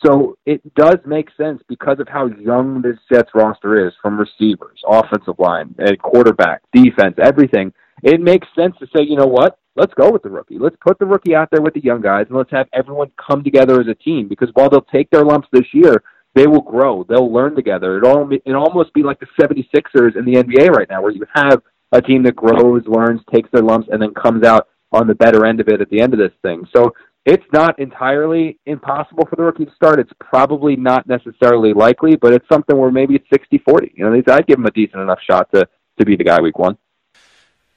so 0.04 0.36
it 0.46 0.74
does 0.74 0.98
make 1.06 1.28
sense 1.36 1.62
because 1.68 2.00
of 2.00 2.08
how 2.08 2.26
young 2.26 2.82
this 2.82 2.98
Jets 3.10 3.30
roster 3.34 3.86
is 3.86 3.92
from 4.02 4.18
receivers, 4.18 4.80
offensive 4.86 5.38
line, 5.38 5.74
and 5.78 5.98
quarterback, 6.00 6.62
defense, 6.72 7.14
everything. 7.22 7.72
It 8.02 8.20
makes 8.20 8.48
sense 8.56 8.74
to 8.80 8.86
say, 8.86 9.04
you 9.04 9.16
know 9.16 9.26
what? 9.26 9.58
Let's 9.76 9.94
go 9.94 10.10
with 10.10 10.22
the 10.22 10.30
rookie. 10.30 10.58
Let's 10.58 10.76
put 10.80 10.98
the 10.98 11.06
rookie 11.06 11.34
out 11.34 11.48
there 11.50 11.62
with 11.62 11.74
the 11.74 11.82
young 11.82 12.00
guys, 12.00 12.26
and 12.28 12.36
let's 12.36 12.50
have 12.50 12.68
everyone 12.72 13.10
come 13.16 13.42
together 13.42 13.80
as 13.80 13.88
a 13.88 13.94
team. 13.94 14.28
Because 14.28 14.50
while 14.54 14.68
they'll 14.68 14.82
take 14.82 15.10
their 15.10 15.24
lumps 15.24 15.48
this 15.52 15.66
year, 15.72 16.02
they 16.34 16.46
will 16.46 16.62
grow. 16.62 17.04
They'll 17.08 17.32
learn 17.32 17.54
together. 17.54 17.98
It 17.98 18.04
all 18.04 18.28
it'll 18.32 18.62
almost 18.62 18.92
be 18.94 19.02
like 19.02 19.20
the 19.20 19.26
76ers 19.40 20.16
in 20.16 20.24
the 20.24 20.42
NBA 20.42 20.70
right 20.70 20.88
now, 20.88 21.02
where 21.02 21.12
you 21.12 21.24
have 21.34 21.62
a 21.92 22.00
team 22.00 22.22
that 22.22 22.36
grows, 22.36 22.82
learns, 22.86 23.20
takes 23.32 23.50
their 23.50 23.62
lumps, 23.62 23.88
and 23.92 24.00
then 24.00 24.14
comes 24.14 24.44
out 24.44 24.68
on 24.92 25.06
the 25.06 25.14
better 25.14 25.46
end 25.46 25.60
of 25.60 25.68
it 25.68 25.80
at 25.80 25.90
the 25.90 26.00
end 26.00 26.12
of 26.12 26.18
this 26.18 26.32
thing. 26.42 26.66
So 26.74 26.94
it's 27.24 27.44
not 27.52 27.78
entirely 27.78 28.58
impossible 28.66 29.26
for 29.28 29.36
the 29.36 29.42
rookie 29.42 29.66
to 29.66 29.74
start. 29.74 30.00
It's 30.00 30.12
probably 30.18 30.74
not 30.74 31.06
necessarily 31.06 31.72
likely, 31.72 32.16
but 32.16 32.32
it's 32.32 32.48
something 32.50 32.76
where 32.76 32.90
maybe 32.90 33.14
it's 33.14 33.28
60-40. 33.28 33.92
You 33.94 34.04
know, 34.04 34.22
I'd 34.32 34.46
give 34.46 34.58
him 34.58 34.66
a 34.66 34.70
decent 34.70 35.02
enough 35.02 35.20
shot 35.26 35.48
to 35.54 35.68
to 35.98 36.06
be 36.06 36.16
the 36.16 36.24
guy 36.24 36.40
week 36.40 36.58
one. 36.58 36.76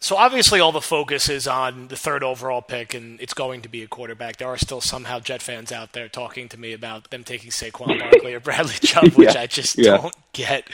So 0.06 0.18
obviously, 0.18 0.60
all 0.60 0.72
the 0.72 0.82
focus 0.82 1.30
is 1.30 1.48
on 1.48 1.88
the 1.88 1.96
third 1.96 2.22
overall 2.22 2.62
pick, 2.62 2.94
and 2.94 3.20
it's 3.20 3.34
going 3.34 3.64
to 3.64 3.70
be 3.70 3.82
a 3.82 3.88
quarterback. 3.88 4.38
There 4.38 4.48
are 4.48 4.56
still 4.58 4.80
somehow 4.80 5.20
Jet 5.20 5.42
fans 5.42 5.72
out 5.72 5.94
there 5.94 6.08
talking 6.08 6.48
to 6.50 6.60
me 6.60 6.74
about 6.74 7.10
them 7.10 7.24
taking 7.24 7.50
Saquon 7.50 7.98
Barkley 7.98 8.36
or 8.36 8.40
Bradley 8.40 8.76
Chubb, 8.76 9.14
which 9.16 9.34
Yeah. 9.34 9.42
I 9.42 9.48
just 9.48 9.80
Yeah. 9.80 9.98
don't 9.98 10.16
get. 10.32 10.70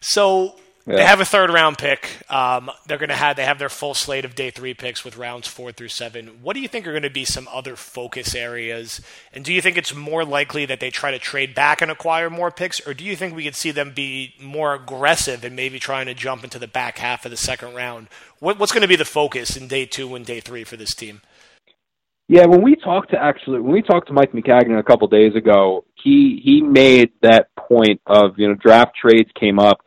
So 0.00 0.54
they 0.86 1.04
have 1.04 1.20
a 1.20 1.24
third 1.24 1.50
round 1.50 1.78
pick. 1.78 2.08
Um, 2.30 2.70
they're 2.86 2.98
going 2.98 3.10
to 3.10 3.16
have 3.16 3.36
they 3.36 3.44
have 3.44 3.58
their 3.58 3.68
full 3.68 3.94
slate 3.94 4.24
of 4.24 4.34
day 4.34 4.50
three 4.50 4.74
picks 4.74 5.04
with 5.04 5.16
rounds 5.16 5.46
four 5.46 5.72
through 5.72 5.88
seven. 5.88 6.38
What 6.42 6.54
do 6.54 6.60
you 6.60 6.68
think 6.68 6.86
are 6.86 6.92
going 6.92 7.02
to 7.02 7.10
be 7.10 7.24
some 7.24 7.48
other 7.52 7.76
focus 7.76 8.34
areas? 8.34 9.00
And 9.32 9.44
do 9.44 9.52
you 9.52 9.60
think 9.60 9.76
it's 9.76 9.94
more 9.94 10.24
likely 10.24 10.66
that 10.66 10.80
they 10.80 10.90
try 10.90 11.10
to 11.10 11.18
trade 11.18 11.54
back 11.54 11.82
and 11.82 11.90
acquire 11.90 12.30
more 12.30 12.50
picks, 12.50 12.84
or 12.86 12.94
do 12.94 13.04
you 13.04 13.14
think 13.14 13.34
we 13.34 13.44
could 13.44 13.54
see 13.54 13.70
them 13.70 13.92
be 13.94 14.34
more 14.40 14.74
aggressive 14.74 15.44
and 15.44 15.54
maybe 15.54 15.78
trying 15.78 16.06
to 16.06 16.14
jump 16.14 16.44
into 16.44 16.58
the 16.58 16.68
back 16.68 16.98
half 16.98 17.24
of 17.24 17.30
the 17.30 17.36
second 17.36 17.74
round? 17.74 18.08
What, 18.38 18.58
what's 18.58 18.72
going 18.72 18.82
to 18.82 18.88
be 18.88 18.96
the 18.96 19.04
focus 19.04 19.56
in 19.56 19.68
day 19.68 19.86
two 19.86 20.14
and 20.14 20.24
day 20.24 20.40
three 20.40 20.64
for 20.64 20.76
this 20.76 20.94
team? 20.94 21.20
Yeah, 22.30 22.46
when 22.46 22.62
we 22.62 22.76
talked 22.76 23.10
to 23.10 23.20
actually 23.20 23.58
when 23.58 23.72
we 23.72 23.82
talked 23.82 24.06
to 24.06 24.12
Mike 24.12 24.30
Maccagnan 24.30 24.78
a 24.78 24.84
couple 24.84 25.08
days 25.08 25.34
ago, 25.34 25.84
he 26.00 26.40
he 26.44 26.62
made 26.62 27.10
that 27.22 27.48
point 27.56 28.00
of 28.06 28.38
you 28.38 28.46
know 28.46 28.54
draft 28.54 28.92
trades 28.94 29.28
came 29.38 29.58
up, 29.58 29.80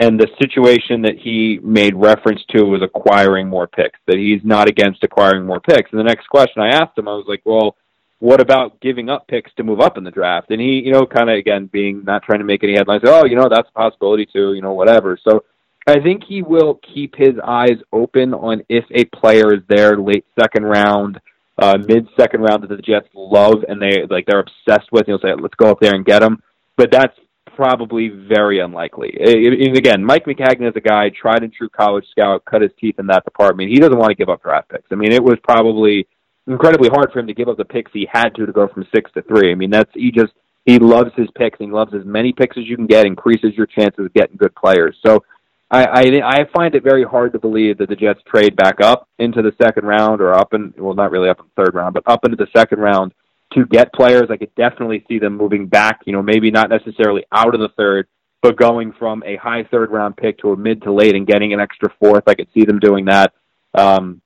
and 0.00 0.18
the 0.18 0.28
situation 0.40 1.02
that 1.02 1.18
he 1.18 1.60
made 1.62 1.94
reference 1.94 2.40
to 2.48 2.64
was 2.64 2.80
acquiring 2.82 3.46
more 3.46 3.66
picks. 3.66 3.98
That 4.06 4.16
he's 4.16 4.40
not 4.42 4.66
against 4.66 5.04
acquiring 5.04 5.44
more 5.44 5.60
picks. 5.60 5.90
And 5.92 6.00
the 6.00 6.04
next 6.04 6.26
question 6.28 6.62
I 6.62 6.68
asked 6.68 6.96
him, 6.96 7.06
I 7.06 7.12
was 7.12 7.26
like, 7.28 7.42
well, 7.44 7.76
what 8.18 8.40
about 8.40 8.80
giving 8.80 9.10
up 9.10 9.28
picks 9.28 9.52
to 9.54 9.62
move 9.62 9.80
up 9.80 9.98
in 9.98 10.04
the 10.04 10.10
draft? 10.10 10.50
And 10.50 10.60
he, 10.60 10.80
you 10.80 10.90
know, 10.90 11.04
kind 11.04 11.28
of 11.28 11.36
again 11.36 11.66
being 11.66 12.02
not 12.04 12.22
trying 12.22 12.38
to 12.38 12.46
make 12.46 12.64
any 12.64 12.74
headlines. 12.74 13.02
Oh, 13.04 13.26
you 13.26 13.36
know, 13.36 13.48
that's 13.50 13.68
a 13.68 13.78
possibility 13.78 14.26
too. 14.26 14.54
You 14.54 14.62
know, 14.62 14.72
whatever. 14.72 15.18
So 15.22 15.44
I 15.86 16.00
think 16.00 16.24
he 16.26 16.40
will 16.40 16.80
keep 16.94 17.14
his 17.14 17.34
eyes 17.44 17.76
open 17.92 18.32
on 18.32 18.62
if 18.70 18.84
a 18.92 19.04
player 19.04 19.52
is 19.52 19.60
there 19.68 19.98
late 19.98 20.24
second 20.40 20.64
round, 20.64 21.20
uh, 21.58 21.76
mid 21.76 22.08
second 22.18 22.40
round 22.40 22.62
that 22.62 22.68
the 22.68 22.78
Jets 22.78 23.08
love 23.14 23.64
and 23.68 23.80
they 23.80 24.06
like 24.08 24.24
they're 24.26 24.40
obsessed 24.40 24.90
with. 24.92 25.06
He'll 25.06 25.18
say, 25.18 25.34
"Let's 25.34 25.56
go 25.56 25.70
up 25.70 25.80
there 25.80 25.94
and 25.94 26.06
get 26.06 26.22
him." 26.22 26.42
But 26.78 26.90
that's 26.90 27.14
probably 27.54 28.08
very 28.08 28.60
unlikely. 28.60 29.16
I- 29.20 29.76
again, 29.76 30.04
Mike 30.04 30.26
Maccagnan 30.26 30.68
is 30.68 30.76
a 30.76 30.80
guy 30.80 31.10
tried 31.10 31.42
and 31.42 31.52
true 31.52 31.68
college 31.68 32.06
scout, 32.10 32.44
cut 32.44 32.62
his 32.62 32.72
teeth 32.80 32.98
in 32.98 33.06
that 33.08 33.24
department. 33.24 33.70
He 33.70 33.78
doesn't 33.78 33.98
want 33.98 34.10
to 34.10 34.14
give 34.14 34.28
up 34.28 34.42
draft 34.42 34.68
picks. 34.68 34.90
I 34.90 34.94
mean, 34.94 35.12
it 35.12 35.22
was 35.22 35.38
probably 35.42 36.06
incredibly 36.46 36.88
hard 36.88 37.12
for 37.12 37.18
him 37.18 37.26
to 37.26 37.34
give 37.34 37.48
up 37.48 37.56
the 37.56 37.64
picks 37.64 37.92
he 37.92 38.08
had 38.10 38.34
to 38.34 38.46
to 38.46 38.52
go 38.52 38.68
from 38.68 38.86
six 38.94 39.10
to 39.12 39.22
three. 39.22 39.52
I 39.52 39.54
mean, 39.54 39.70
that's 39.70 39.90
he 39.94 40.10
just 40.10 40.32
he 40.64 40.78
loves 40.78 41.10
his 41.16 41.28
picks 41.36 41.58
and 41.60 41.68
he 41.68 41.74
loves 41.74 41.94
as 41.94 42.04
many 42.04 42.32
picks 42.32 42.56
as 42.58 42.66
you 42.66 42.76
can 42.76 42.86
get, 42.86 43.06
increases 43.06 43.54
your 43.54 43.66
chances 43.66 44.06
of 44.06 44.14
getting 44.14 44.36
good 44.36 44.54
players. 44.54 44.96
So 45.04 45.22
I, 45.70 45.84
I 45.84 46.00
I 46.24 46.44
find 46.54 46.74
it 46.74 46.82
very 46.82 47.04
hard 47.04 47.32
to 47.32 47.38
believe 47.38 47.78
that 47.78 47.88
the 47.88 47.96
Jets 47.96 48.20
trade 48.26 48.56
back 48.56 48.80
up 48.80 49.08
into 49.18 49.42
the 49.42 49.52
second 49.62 49.84
round 49.84 50.20
or 50.20 50.34
up 50.34 50.52
in 50.54 50.74
well 50.76 50.94
not 50.94 51.10
really 51.10 51.28
up 51.28 51.40
in 51.40 51.46
the 51.46 51.62
third 51.62 51.74
round, 51.74 51.94
but 51.94 52.02
up 52.06 52.24
into 52.24 52.36
the 52.36 52.48
second 52.56 52.80
round 52.80 53.12
to 53.54 53.66
get 53.66 53.92
players. 53.92 54.28
I 54.30 54.36
could 54.36 54.54
definitely 54.54 55.04
see 55.08 55.18
them 55.18 55.36
moving 55.36 55.66
back, 55.66 56.00
you 56.06 56.12
know, 56.12 56.22
maybe 56.22 56.50
not 56.50 56.70
necessarily 56.70 57.24
out 57.32 57.54
of 57.54 57.60
the 57.60 57.70
third, 57.76 58.06
but 58.42 58.56
going 58.56 58.92
from 58.98 59.22
a 59.24 59.36
high 59.36 59.64
third 59.64 59.90
round 59.90 60.16
pick 60.16 60.38
to 60.38 60.52
a 60.52 60.56
mid 60.56 60.82
to 60.82 60.92
late 60.92 61.14
and 61.14 61.26
getting 61.26 61.52
an 61.52 61.60
extra 61.60 61.92
fourth. 61.98 62.24
I 62.26 62.34
could 62.34 62.48
see 62.54 62.64
them 62.64 62.78
doing 62.78 63.06
that. 63.06 63.32
Um, 63.74 64.20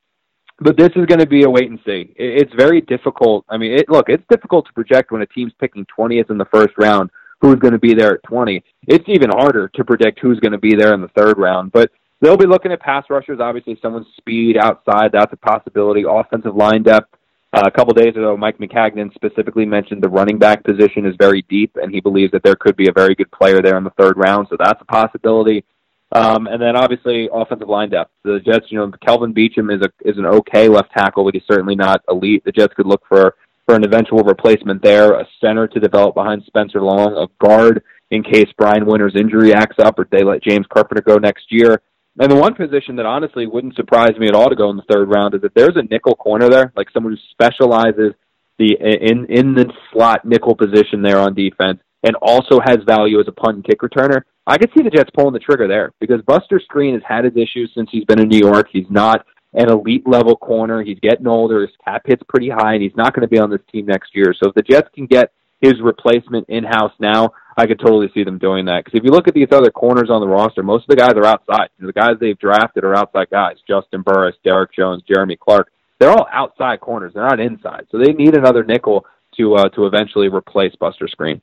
but 0.61 0.76
this 0.76 0.90
is 0.95 1.07
going 1.07 1.19
to 1.19 1.26
be 1.26 1.43
a 1.43 1.50
wait 1.50 1.69
and 1.69 1.81
see. 1.85 2.14
It's 2.16 2.52
very 2.54 2.81
difficult. 2.81 3.45
I 3.49 3.57
mean, 3.57 3.73
it, 3.73 3.88
look, 3.88 4.09
it's 4.09 4.25
difficult 4.31 4.66
to 4.66 4.73
project 4.73 5.11
when 5.11 5.23
a 5.23 5.26
team's 5.26 5.52
picking 5.59 5.87
20th 5.99 6.31
in 6.31 6.38
the 6.38 6.47
first 6.47 6.75
round 6.78 7.11
who's 7.40 7.57
going 7.57 7.73
to 7.73 7.78
be 7.78 7.93
there 7.93 8.14
at 8.14 8.23
20. 8.23 8.62
It's 8.87 9.04
even 9.09 9.31
harder 9.31 9.69
to 9.69 9.85
predict 9.85 10.21
who's 10.21 10.38
going 10.40 10.52
to 10.52 10.59
be 10.59 10.75
there 10.75 10.95
in 10.95 11.00
the 11.00 11.09
third 11.09 11.38
round. 11.38 11.73
But 11.73 11.90
they'll 12.21 12.37
be 12.37 12.47
looking 12.47 12.73
at 12.73 12.81
pass 12.81 13.04
rushers. 13.11 13.40
Obviously, 13.40 13.78
someone's 13.83 14.07
speed 14.16 14.57
outside, 14.57 15.11
that's 15.12 15.33
a 15.33 15.37
possibility. 15.37 16.04
Offensive 16.09 16.54
line 16.54 16.83
depth. 16.85 17.14
Uh, 17.54 17.62
a 17.66 17.70
couple 17.70 17.94
days 17.94 18.16
ago, 18.16 18.37
Mike 18.37 18.58
Maccagnan 18.58 19.14
specifically 19.14 19.64
mentioned 19.64 20.02
the 20.02 20.08
running 20.08 20.38
back 20.38 20.64
position 20.64 21.06
is 21.06 21.14
very 21.20 21.42
deep, 21.42 21.70
and 21.80 21.94
he 21.94 22.00
believes 22.00 22.32
that 22.32 22.42
there 22.42 22.56
could 22.56 22.76
be 22.76 22.88
a 22.88 22.92
very 22.92 23.14
good 23.14 23.30
player 23.30 23.62
there 23.62 23.78
in 23.78 23.84
the 23.84 23.92
third 23.96 24.16
round, 24.16 24.49
so 24.50 24.56
that's 24.58 24.80
a 24.82 24.84
possibility. 24.87 25.64
Um, 26.11 26.49
and 26.49 26.61
then 26.61 26.75
obviously 26.75 27.28
offensive 27.32 27.68
line 27.68 27.90
depth. 27.90 28.11
The 28.25 28.40
Jets, 28.44 28.66
you 28.70 28.78
know, 28.78 28.90
Kelvin 29.06 29.32
Beachum 29.32 29.73
is 29.73 29.82
a 29.82 30.08
is 30.08 30.18
an 30.18 30.26
okay 30.26 30.68
left 30.68 30.90
tackle, 30.96 31.25
but 31.25 31.34
he's 31.34 31.44
certainly 31.46 31.76
not 31.76 32.02
elite. 32.08 32.44
The 32.44 32.52
Jets 32.52 32.75
could 32.75 32.87
look 32.87 33.02
for 33.08 33.37
for 33.66 33.76
an 33.76 33.84
eventual 33.84 34.25
replacement 34.25 34.82
there, 34.82 35.12
a 35.12 35.26
center 35.40 35.68
to 35.68 35.80
develop 35.80 36.16
behind 36.16 36.42
Spencer 36.46 36.82
Long, 36.82 37.16
a 37.16 37.28
guard 37.44 37.84
in 38.11 38.25
case 38.25 38.49
Brian 38.58 38.84
Winters' 38.84 39.14
injury 39.16 39.54
acts 39.54 39.78
up 39.78 39.99
or 39.99 40.06
they 40.11 40.25
let 40.25 40.42
James 40.42 40.66
Carpenter 40.73 41.02
go 41.02 41.18
next 41.18 41.46
year. 41.50 41.80
And 42.18 42.30
the 42.30 42.37
one 42.37 42.54
position 42.54 42.97
that 42.97 43.06
honestly 43.06 43.47
wouldn't 43.47 43.75
surprise 43.75 44.16
me 44.18 44.28
at 44.28 44.35
all 44.35 44.49
to 44.49 44.54
go 44.54 44.71
in 44.71 44.76
the 44.76 44.85
third 44.90 45.09
round 45.09 45.35
is 45.35 45.42
if 45.42 45.52
there's 45.54 45.76
a 45.76 45.83
nickel 45.83 46.14
corner 46.14 46.49
there, 46.49 46.73
like 46.76 46.88
someone 46.92 47.12
who 47.12 47.18
specializes 47.33 48.14
the 48.59 48.76
in 48.80 49.26
in 49.26 49.54
the 49.54 49.66
slot 49.92 50.25
nickel 50.25 50.54
position 50.54 51.02
there 51.02 51.18
on 51.18 51.35
defense 51.35 51.80
and 52.04 52.14
also 52.23 52.61
has 52.64 52.78
value 52.87 53.18
as 53.18 53.26
a 53.26 53.33
punt 53.33 53.56
and 53.56 53.64
kick 53.64 53.80
returner. 53.80 54.23
I 54.47 54.59
could 54.59 54.71
see 54.76 54.85
the 54.85 54.90
Jets 54.90 55.11
pulling 55.14 55.33
the 55.33 55.40
trigger 55.40 55.66
there 55.66 55.92
because 55.99 56.21
Buster 56.23 56.61
Skrine 56.61 56.92
has 56.92 57.02
had 57.06 57.25
his 57.25 57.35
issues 57.35 57.73
since 57.75 57.88
he's 57.90 58.04
been 58.04 58.21
in 58.21 58.28
New 58.28 58.38
York. 58.38 58.68
He's 58.71 58.88
not 58.90 59.26
an 59.54 59.71
elite 59.71 60.06
level 60.06 60.37
corner. 60.37 60.83
He's 60.83 60.99
getting 61.00 61.26
older. 61.26 61.62
His 61.62 61.75
cap 61.85 62.02
hit's 62.04 62.23
pretty 62.28 62.50
high, 62.50 62.75
and 62.75 62.83
he's 62.83 62.97
not 62.97 63.14
going 63.14 63.23
to 63.23 63.28
be 63.28 63.38
on 63.38 63.50
this 63.50 63.62
team 63.73 63.87
next 63.87 64.14
year. 64.14 64.35
So 64.35 64.50
if 64.50 64.54
the 64.54 64.62
Jets 64.62 64.88
can 64.94 65.06
get 65.06 65.33
his 65.64 65.80
replacement 65.83 66.49
in 66.49 66.64
house 66.64 66.92
now, 66.99 67.30
I 67.56 67.66
could 67.66 67.78
totally 67.78 68.11
see 68.12 68.25
them 68.25 68.38
doing 68.38 68.66
that. 68.66 68.85
Because 68.85 68.99
if 68.99 69.04
you 69.04 69.11
look 69.11 69.28
at 69.28 69.35
these 69.35 69.52
other 69.52 69.71
corners 69.71 70.11
on 70.11 70.21
the 70.21 70.26
roster, 70.26 70.62
most 70.62 70.83
of 70.83 70.88
the 70.88 70.97
guys 70.97 71.12
are 71.14 71.25
outside. 71.25 71.68
The 71.78 71.92
guys 71.92 72.16
they've 72.21 72.38
drafted 72.38 72.85
are 72.85 72.94
outside 72.94 73.30
guys. 73.30 73.56
Justin 73.66 74.02
Burris, 74.02 74.37
Derrick 74.44 74.73
Jones, 74.75 75.02
Jeremy 75.09 75.37
Clark. 75.37 75.71
They're 75.99 76.11
all 76.11 76.26
outside 76.33 76.80
corners. 76.80 77.12
They're 77.14 77.26
not 77.26 77.40
inside. 77.40 77.87
So 77.90 77.99
they 77.99 78.12
need 78.12 78.37
another 78.37 78.64
nickel 78.64 79.06
to 79.37 79.54
uh, 79.54 79.68
to 79.71 79.87
eventually 79.87 80.28
replace 80.28 80.75
Buster 80.76 81.09
Skrine. 81.09 81.40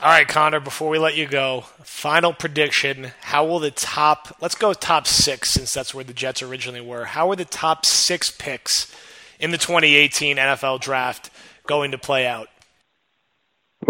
All 0.00 0.10
right, 0.10 0.28
Connor, 0.28 0.60
before 0.60 0.90
we 0.90 0.98
let 0.98 1.16
you 1.16 1.26
go, 1.26 1.64
final 1.82 2.32
prediction. 2.32 3.10
How 3.20 3.44
will 3.44 3.58
the 3.58 3.72
top, 3.72 4.36
let's 4.40 4.54
go 4.54 4.72
top 4.72 5.08
six 5.08 5.50
since 5.50 5.74
that's 5.74 5.92
where 5.92 6.04
the 6.04 6.12
Jets 6.12 6.40
originally 6.40 6.80
were. 6.80 7.06
How 7.06 7.28
are 7.32 7.36
the 7.36 7.44
top 7.44 7.84
six 7.84 8.30
picks 8.30 8.94
in 9.40 9.50
the 9.50 9.58
2018 9.58 10.36
NFL 10.36 10.80
draft 10.80 11.30
going 11.66 11.90
to 11.90 11.98
play 11.98 12.28
out? 12.28 12.46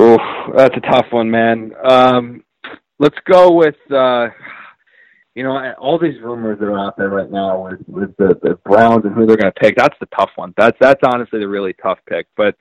Oof, 0.00 0.20
that's 0.56 0.76
a 0.76 0.80
tough 0.80 1.06
one, 1.10 1.30
man. 1.30 1.72
Um, 1.82 2.44
let's 2.98 3.16
go 3.24 3.52
with, 3.52 3.74
uh, 3.90 4.28
you 5.34 5.42
know, 5.42 5.72
all 5.78 5.98
these 5.98 6.20
rumors 6.22 6.58
that 6.60 6.66
are 6.66 6.78
out 6.78 6.96
there 6.96 7.08
right 7.08 7.30
now 7.30 7.64
with, 7.64 7.80
with 7.88 8.16
the, 8.16 8.38
the 8.42 8.54
Browns 8.64 9.04
and 9.04 9.14
who 9.14 9.26
they're 9.26 9.36
going 9.36 9.52
to 9.52 9.60
pick. 9.60 9.76
That's 9.76 9.98
the 9.98 10.06
tough 10.06 10.30
one. 10.36 10.54
That's 10.56 10.76
that's 10.80 11.00
honestly 11.04 11.40
the 11.40 11.48
really 11.48 11.74
tough 11.74 11.98
pick. 12.08 12.26
But 12.36 12.56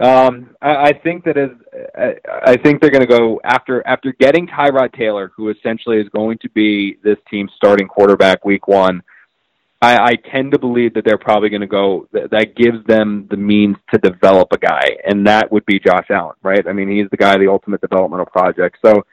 um, 0.00 0.56
I, 0.62 0.76
I 0.76 0.92
think 0.92 1.24
that 1.24 1.36
is, 1.36 1.50
I, 1.96 2.14
I 2.44 2.56
think 2.56 2.80
they're 2.80 2.90
going 2.90 3.06
to 3.06 3.18
go 3.18 3.40
after 3.44 3.86
after 3.86 4.12
getting 4.12 4.46
Tyrod 4.46 4.92
Taylor, 4.94 5.32
who 5.36 5.50
essentially 5.50 6.00
is 6.00 6.08
going 6.10 6.38
to 6.38 6.48
be 6.50 6.98
this 7.02 7.18
team's 7.30 7.52
starting 7.56 7.88
quarterback 7.88 8.44
week 8.44 8.68
one. 8.68 9.02
I, 9.80 9.96
I 9.96 10.14
tend 10.16 10.52
to 10.52 10.58
believe 10.58 10.94
that 10.94 11.04
they're 11.04 11.18
probably 11.18 11.50
going 11.50 11.60
to 11.60 11.68
go. 11.68 12.08
That, 12.12 12.30
that 12.32 12.56
gives 12.56 12.84
them 12.86 13.28
the 13.30 13.36
means 13.36 13.76
to 13.92 13.98
develop 13.98 14.48
a 14.52 14.58
guy, 14.58 14.96
and 15.06 15.26
that 15.26 15.52
would 15.52 15.64
be 15.66 15.78
Josh 15.78 16.06
Allen, 16.10 16.34
right? 16.42 16.66
I 16.66 16.72
mean, 16.72 16.90
he's 16.90 17.08
the 17.10 17.16
guy, 17.16 17.36
the 17.38 17.48
ultimate 17.48 17.80
developmental 17.80 18.26
project. 18.26 18.78
So, 18.84 19.04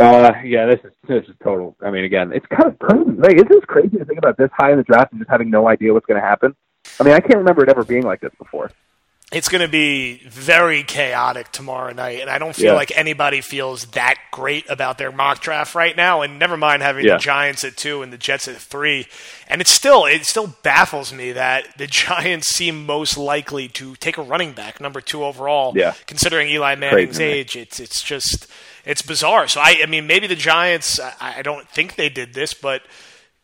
uh, 0.00 0.32
yeah, 0.44 0.66
this 0.66 0.80
is 0.84 0.92
this 1.06 1.24
is 1.24 1.34
total. 1.42 1.76
I 1.82 1.90
mean, 1.90 2.04
again, 2.04 2.32
it's 2.32 2.46
kind 2.46 2.72
of 2.72 2.78
crazy. 2.78 3.10
Like, 3.18 3.36
isn't 3.36 3.48
this 3.48 3.64
crazy 3.66 3.98
to 3.98 4.04
think 4.04 4.18
about 4.18 4.38
this 4.38 4.50
high 4.56 4.72
in 4.72 4.78
the 4.78 4.84
draft 4.84 5.12
and 5.12 5.20
just 5.20 5.30
having 5.30 5.50
no 5.50 5.68
idea 5.68 5.92
what's 5.92 6.06
going 6.06 6.20
to 6.20 6.26
happen? 6.26 6.54
I 6.98 7.04
mean, 7.04 7.14
I 7.14 7.20
can't 7.20 7.38
remember 7.38 7.62
it 7.62 7.68
ever 7.68 7.84
being 7.84 8.04
like 8.04 8.20
this 8.20 8.32
before. 8.38 8.70
It's 9.30 9.50
going 9.50 9.60
to 9.60 9.68
be 9.68 10.22
very 10.26 10.82
chaotic 10.82 11.52
tomorrow 11.52 11.92
night, 11.92 12.20
and 12.22 12.30
I 12.30 12.38
don't 12.38 12.56
feel 12.56 12.68
Yeah. 12.72 12.72
like 12.72 12.90
anybody 12.96 13.42
feels 13.42 13.84
that 13.88 14.14
great 14.30 14.64
about 14.70 14.96
their 14.96 15.12
mock 15.12 15.42
draft 15.42 15.74
right 15.74 15.94
now. 15.94 16.22
And 16.22 16.38
never 16.38 16.56
mind 16.56 16.80
having 16.82 17.04
Yeah. 17.04 17.14
the 17.14 17.18
Giants 17.18 17.62
at 17.62 17.76
two 17.76 18.00
and 18.00 18.10
the 18.10 18.16
Jets 18.16 18.48
at 18.48 18.56
three, 18.56 19.06
and 19.46 19.60
it 19.60 19.68
still 19.68 20.06
it 20.06 20.24
still 20.24 20.46
baffles 20.62 21.12
me 21.12 21.32
that 21.32 21.76
the 21.76 21.86
Giants 22.06 22.48
seem 22.48 22.86
most 22.86 23.18
likely 23.18 23.68
to 23.68 23.96
take 23.96 24.16
a 24.16 24.22
running 24.22 24.52
back, 24.52 24.80
number 24.80 25.02
two 25.02 25.22
overall. 25.22 25.74
Yeah. 25.76 25.92
considering 26.06 26.48
Eli 26.48 26.74
Manning's 26.76 27.18
Crazy, 27.18 27.24
man. 27.24 27.34
age, 27.34 27.54
it's 27.54 27.78
it's 27.80 28.02
just 28.02 28.46
it's 28.86 29.02
bizarre. 29.02 29.46
So 29.46 29.60
I 29.60 29.80
I 29.82 29.86
mean 29.86 30.06
maybe 30.06 30.26
the 30.26 30.36
Giants 30.36 30.98
I, 30.98 31.40
I 31.40 31.42
don't 31.42 31.68
think 31.68 31.96
they 31.96 32.08
did 32.08 32.32
this, 32.32 32.54
but 32.54 32.80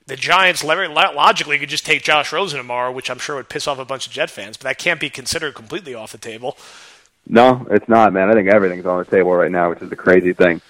the 0.07 0.17
Giants 0.17 0.63
logically 0.63 1.59
could 1.59 1.69
just 1.69 1.87
take 1.87 2.03
Josh 2.03 2.33
Rosen 2.33 2.59
tomorrow, 2.59 2.93
which 2.93 3.11
I'm 3.11 3.19
sure 3.19 3.37
would 3.37 3.49
piss 3.49 3.67
off 3.67 3.79
a 3.79 3.85
bunch 3.85 4.07
of 4.07 4.13
Jet 4.13 4.31
fans, 4.31 4.57
but 4.57 4.65
that 4.65 4.79
can't 4.79 5.01
be 5.01 5.09
considered 5.11 5.55
completely 5.55 5.95
off 5.95 6.13
the 6.13 6.19
table. 6.19 6.57
No, 7.27 7.67
it's 7.71 7.89
not, 7.89 8.13
man. 8.13 8.29
I 8.29 8.35
think 8.35 8.49
everything's 8.49 8.85
on 8.85 8.99
the 8.99 9.11
table 9.11 9.35
right 9.35 9.51
now, 9.51 9.71
which 9.71 9.81
is 9.81 9.89
the 9.89 9.97
crazy 9.97 10.35
thing. 10.35 10.61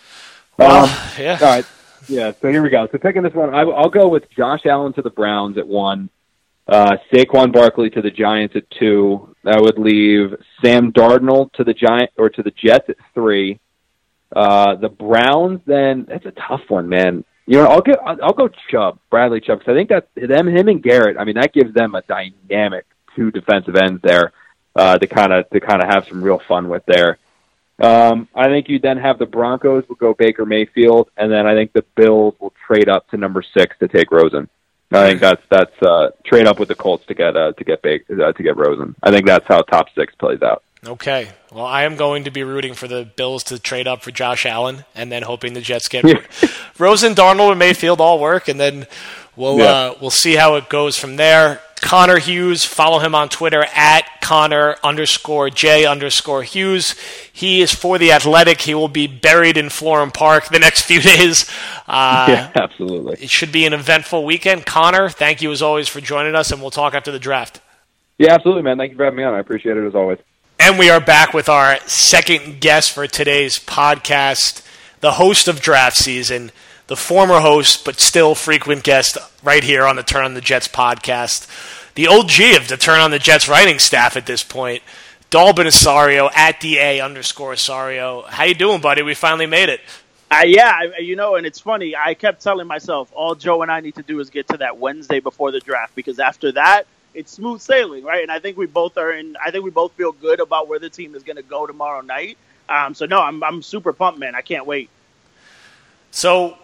Well, 0.56 0.84
Um, 0.84 0.90
yeah. 1.18 1.38
All 1.40 1.46
right. 1.48 1.66
Yeah, 2.08 2.32
so 2.40 2.48
here 2.48 2.62
we 2.62 2.68
go. 2.68 2.86
So 2.92 2.98
picking 2.98 3.22
this 3.22 3.32
one, 3.32 3.54
I, 3.54 3.62
I'll 3.62 3.88
go 3.88 4.08
with 4.08 4.30
Josh 4.30 4.66
Allen 4.66 4.92
to 4.92 5.02
the 5.02 5.10
Browns 5.10 5.56
at 5.58 5.66
one, 5.66 6.10
uh, 6.68 6.98
Saquon 7.12 7.52
Barkley 7.52 7.90
to 7.90 8.02
the 8.02 8.10
Giants 8.10 8.54
at 8.56 8.70
two. 8.70 9.34
That 9.42 9.60
would 9.60 9.78
leave 9.78 10.34
Sam 10.62 10.92
Darnold 10.92 11.52
to 11.54 11.64
the 11.64 11.74
Giant 11.74 12.10
or 12.16 12.28
to 12.30 12.42
the 12.42 12.50
Jets 12.52 12.88
at 12.88 12.96
three. 13.14 13.58
Uh, 14.34 14.76
the 14.76 14.88
Browns, 14.90 15.60
then 15.66 16.04
that's 16.08 16.26
a 16.26 16.32
tough 16.32 16.62
one, 16.68 16.88
man. 16.88 17.24
You 17.46 17.58
know, 17.58 17.66
I'll 17.66 17.82
get 17.82 17.98
I'll 18.04 18.32
go 18.32 18.48
Chubb, 18.70 18.98
Bradley 19.10 19.40
Chubb, 19.40 19.58
because 19.58 19.72
I 19.72 19.76
think 19.76 19.90
that 19.90 20.08
them, 20.14 20.48
him, 20.48 20.68
and 20.68 20.82
Garrett. 20.82 21.18
I 21.18 21.24
mean, 21.24 21.34
that 21.34 21.52
gives 21.52 21.74
them 21.74 21.94
a 21.94 22.02
dynamic 22.02 22.86
two 23.14 23.30
defensive 23.30 23.76
ends 23.76 24.00
there 24.02 24.32
uh, 24.74 24.98
to 24.98 25.06
kind 25.06 25.32
of 25.32 25.48
to 25.50 25.60
kind 25.60 25.82
of 25.82 25.88
have 25.88 26.06
some 26.08 26.22
real 26.22 26.40
fun 26.48 26.68
with 26.68 26.84
there. 26.86 27.18
Um, 27.78 28.28
I 28.34 28.46
think 28.46 28.68
you 28.68 28.78
then 28.78 28.98
have 28.98 29.18
the 29.18 29.26
Broncos 29.26 29.88
will 29.88 29.96
go 29.96 30.14
Baker 30.14 30.46
Mayfield, 30.46 31.10
and 31.16 31.30
then 31.30 31.46
I 31.46 31.54
think 31.54 31.72
the 31.72 31.84
Bills 31.96 32.34
will 32.40 32.54
trade 32.66 32.88
up 32.88 33.08
to 33.10 33.16
number 33.16 33.42
six 33.42 33.76
to 33.80 33.88
take 33.88 34.10
Rosen. 34.10 34.48
I 34.92 35.08
think 35.08 35.20
that's 35.20 35.42
that's 35.50 35.82
uh, 35.82 36.10
trade 36.24 36.46
up 36.46 36.60
with 36.60 36.68
the 36.68 36.74
Colts 36.74 37.04
to 37.06 37.14
get 37.14 37.36
uh, 37.36 37.52
to 37.52 37.64
get 37.64 37.82
Baker, 37.82 38.22
uh, 38.22 38.32
to 38.32 38.42
get 38.42 38.56
Rosen. 38.56 38.94
I 39.02 39.10
think 39.10 39.26
that's 39.26 39.46
how 39.46 39.62
top 39.62 39.88
six 39.94 40.14
plays 40.14 40.40
out. 40.40 40.62
Okay. 40.86 41.30
Well, 41.52 41.64
I 41.64 41.84
am 41.84 41.96
going 41.96 42.24
to 42.24 42.30
be 42.30 42.42
rooting 42.42 42.74
for 42.74 42.88
the 42.88 43.04
Bills 43.04 43.44
to 43.44 43.58
trade 43.58 43.86
up 43.86 44.02
for 44.02 44.10
Josh 44.10 44.44
Allen, 44.44 44.84
and 44.94 45.10
then 45.10 45.22
hoping 45.22 45.54
the 45.54 45.60
Jets 45.60 45.88
get 45.88 46.04
Rosen, 46.78 47.14
Darnold, 47.14 47.50
and 47.50 47.58
Mayfield 47.58 48.00
all 48.00 48.18
work, 48.18 48.48
and 48.48 48.58
then 48.58 48.86
we'll 49.36 49.58
yeah. 49.58 49.64
uh, 49.64 49.94
we'll 50.00 50.10
see 50.10 50.34
how 50.34 50.56
it 50.56 50.68
goes 50.68 50.98
from 50.98 51.16
there. 51.16 51.60
Connor 51.84 52.18
Hughes, 52.18 52.64
follow 52.64 52.98
him 52.98 53.14
on 53.14 53.28
Twitter 53.28 53.66
at 53.74 54.08
Connor 54.22 54.76
underscore 54.82 55.50
J 55.50 55.84
underscore 55.84 56.42
Hughes. 56.42 56.94
He 57.30 57.60
is 57.60 57.74
for 57.74 57.98
the 57.98 58.10
Athletic. 58.10 58.62
He 58.62 58.74
will 58.74 58.88
be 58.88 59.06
buried 59.06 59.58
in 59.58 59.66
Florham 59.66 60.12
Park 60.12 60.48
the 60.48 60.58
next 60.58 60.82
few 60.86 61.00
days. 61.00 61.48
Uh, 61.86 62.26
yeah, 62.28 62.50
absolutely. 62.54 63.22
It 63.22 63.28
should 63.28 63.52
be 63.52 63.66
an 63.66 63.74
eventful 63.74 64.24
weekend. 64.24 64.64
Connor, 64.64 65.10
thank 65.10 65.42
you 65.42 65.52
as 65.52 65.60
always 65.60 65.86
for 65.86 66.00
joining 66.00 66.34
us, 66.34 66.50
and 66.52 66.62
we'll 66.62 66.70
talk 66.70 66.94
after 66.94 67.12
the 67.12 67.18
draft. 67.18 67.60
Yeah, 68.16 68.32
absolutely, 68.32 68.62
man. 68.62 68.78
Thank 68.78 68.92
you 68.92 68.96
for 68.96 69.04
having 69.04 69.18
me 69.18 69.24
on. 69.24 69.34
I 69.34 69.40
appreciate 69.40 69.76
it 69.76 69.86
as 69.86 69.94
always. 69.94 70.18
And 70.66 70.78
we 70.78 70.88
are 70.88 70.98
back 70.98 71.34
with 71.34 71.50
our 71.50 71.78
second 71.86 72.58
guest 72.58 72.92
for 72.92 73.06
today's 73.06 73.58
podcast, 73.58 74.66
the 75.00 75.12
host 75.12 75.46
of 75.46 75.60
draft 75.60 75.98
season, 75.98 76.52
the 76.86 76.96
former 76.96 77.40
host, 77.40 77.84
but 77.84 78.00
still 78.00 78.34
frequent 78.34 78.82
guest 78.82 79.18
right 79.42 79.62
here 79.62 79.84
on 79.84 79.96
the 79.96 80.02
Turn 80.02 80.24
on 80.24 80.32
the 80.32 80.40
Jets 80.40 80.66
podcast, 80.66 81.46
the 81.96 82.06
OG 82.06 82.56
of 82.58 82.68
the 82.68 82.78
Turn 82.78 82.98
on 82.98 83.10
the 83.10 83.18
Jets 83.18 83.46
writing 83.46 83.78
staff 83.78 84.16
at 84.16 84.24
this 84.24 84.42
point, 84.42 84.82
Dalbin 85.30 85.66
Osorio 85.66 86.30
at 86.34 86.60
DA 86.60 86.98
underscore 86.98 87.52
Osorio. 87.52 88.22
How 88.22 88.44
you 88.44 88.54
doing, 88.54 88.80
buddy? 88.80 89.02
We 89.02 89.12
finally 89.12 89.44
made 89.44 89.68
it. 89.68 89.82
Uh, 90.30 90.44
yeah, 90.46 90.78
you 90.98 91.14
know, 91.14 91.34
and 91.34 91.44
it's 91.44 91.60
funny. 91.60 91.94
I 91.94 92.14
kept 92.14 92.42
telling 92.42 92.66
myself, 92.66 93.12
all 93.14 93.34
Joe 93.34 93.60
and 93.60 93.70
I 93.70 93.80
need 93.80 93.96
to 93.96 94.02
do 94.02 94.18
is 94.18 94.30
get 94.30 94.48
to 94.48 94.56
that 94.56 94.78
Wednesday 94.78 95.20
before 95.20 95.52
the 95.52 95.60
draft 95.60 95.94
because 95.94 96.18
after 96.18 96.52
that, 96.52 96.86
it's 97.14 97.32
smooth 97.32 97.60
sailing, 97.60 98.04
right? 98.04 98.22
And 98.22 98.30
I 98.30 98.38
think 98.38 98.56
we 98.56 98.66
both 98.66 98.98
are 98.98 99.12
in. 99.12 99.36
I 99.42 99.50
think 99.50 99.64
we 99.64 99.70
both 99.70 99.92
feel 99.92 100.12
good 100.12 100.40
about 100.40 100.68
where 100.68 100.78
the 100.78 100.90
team 100.90 101.14
is 101.14 101.22
going 101.22 101.36
to 101.36 101.42
go 101.42 101.66
tomorrow 101.66 102.00
night. 102.00 102.36
Um, 102.68 102.94
so 102.94 103.06
no, 103.06 103.20
I'm 103.20 103.42
I'm 103.42 103.62
super 103.62 103.92
pumped, 103.92 104.18
man. 104.18 104.34
I 104.34 104.42
can't 104.42 104.66
wait. 104.66 104.90
So 106.10 106.56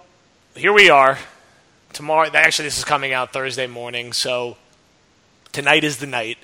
here 0.54 0.72
we 0.72 0.90
are. 0.90 1.18
Tomorrow, 1.92 2.30
actually, 2.34 2.66
this 2.66 2.78
is 2.78 2.84
coming 2.84 3.12
out 3.12 3.32
Thursday 3.32 3.66
morning. 3.66 4.12
So 4.12 4.56
tonight 5.52 5.84
is 5.84 5.98
the 5.98 6.06
night. 6.06 6.38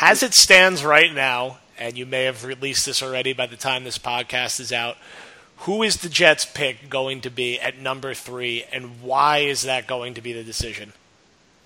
As 0.00 0.22
it 0.22 0.32
stands 0.32 0.84
right 0.84 1.12
now, 1.12 1.58
and 1.78 1.98
you 1.98 2.06
may 2.06 2.24
have 2.24 2.44
released 2.44 2.86
this 2.86 3.02
already 3.02 3.32
by 3.32 3.46
the 3.46 3.56
time 3.56 3.84
this 3.84 3.98
podcast 3.98 4.60
is 4.60 4.72
out. 4.72 4.96
Who 5.58 5.82
is 5.82 5.98
the 5.98 6.08
Jets' 6.08 6.44
pick 6.44 6.88
going 6.88 7.20
to 7.22 7.30
be 7.30 7.60
at 7.60 7.78
number 7.78 8.14
three, 8.14 8.64
and 8.72 9.02
why 9.02 9.38
is 9.38 9.62
that 9.62 9.86
going 9.86 10.14
to 10.14 10.20
be 10.20 10.32
the 10.32 10.42
decision? 10.42 10.92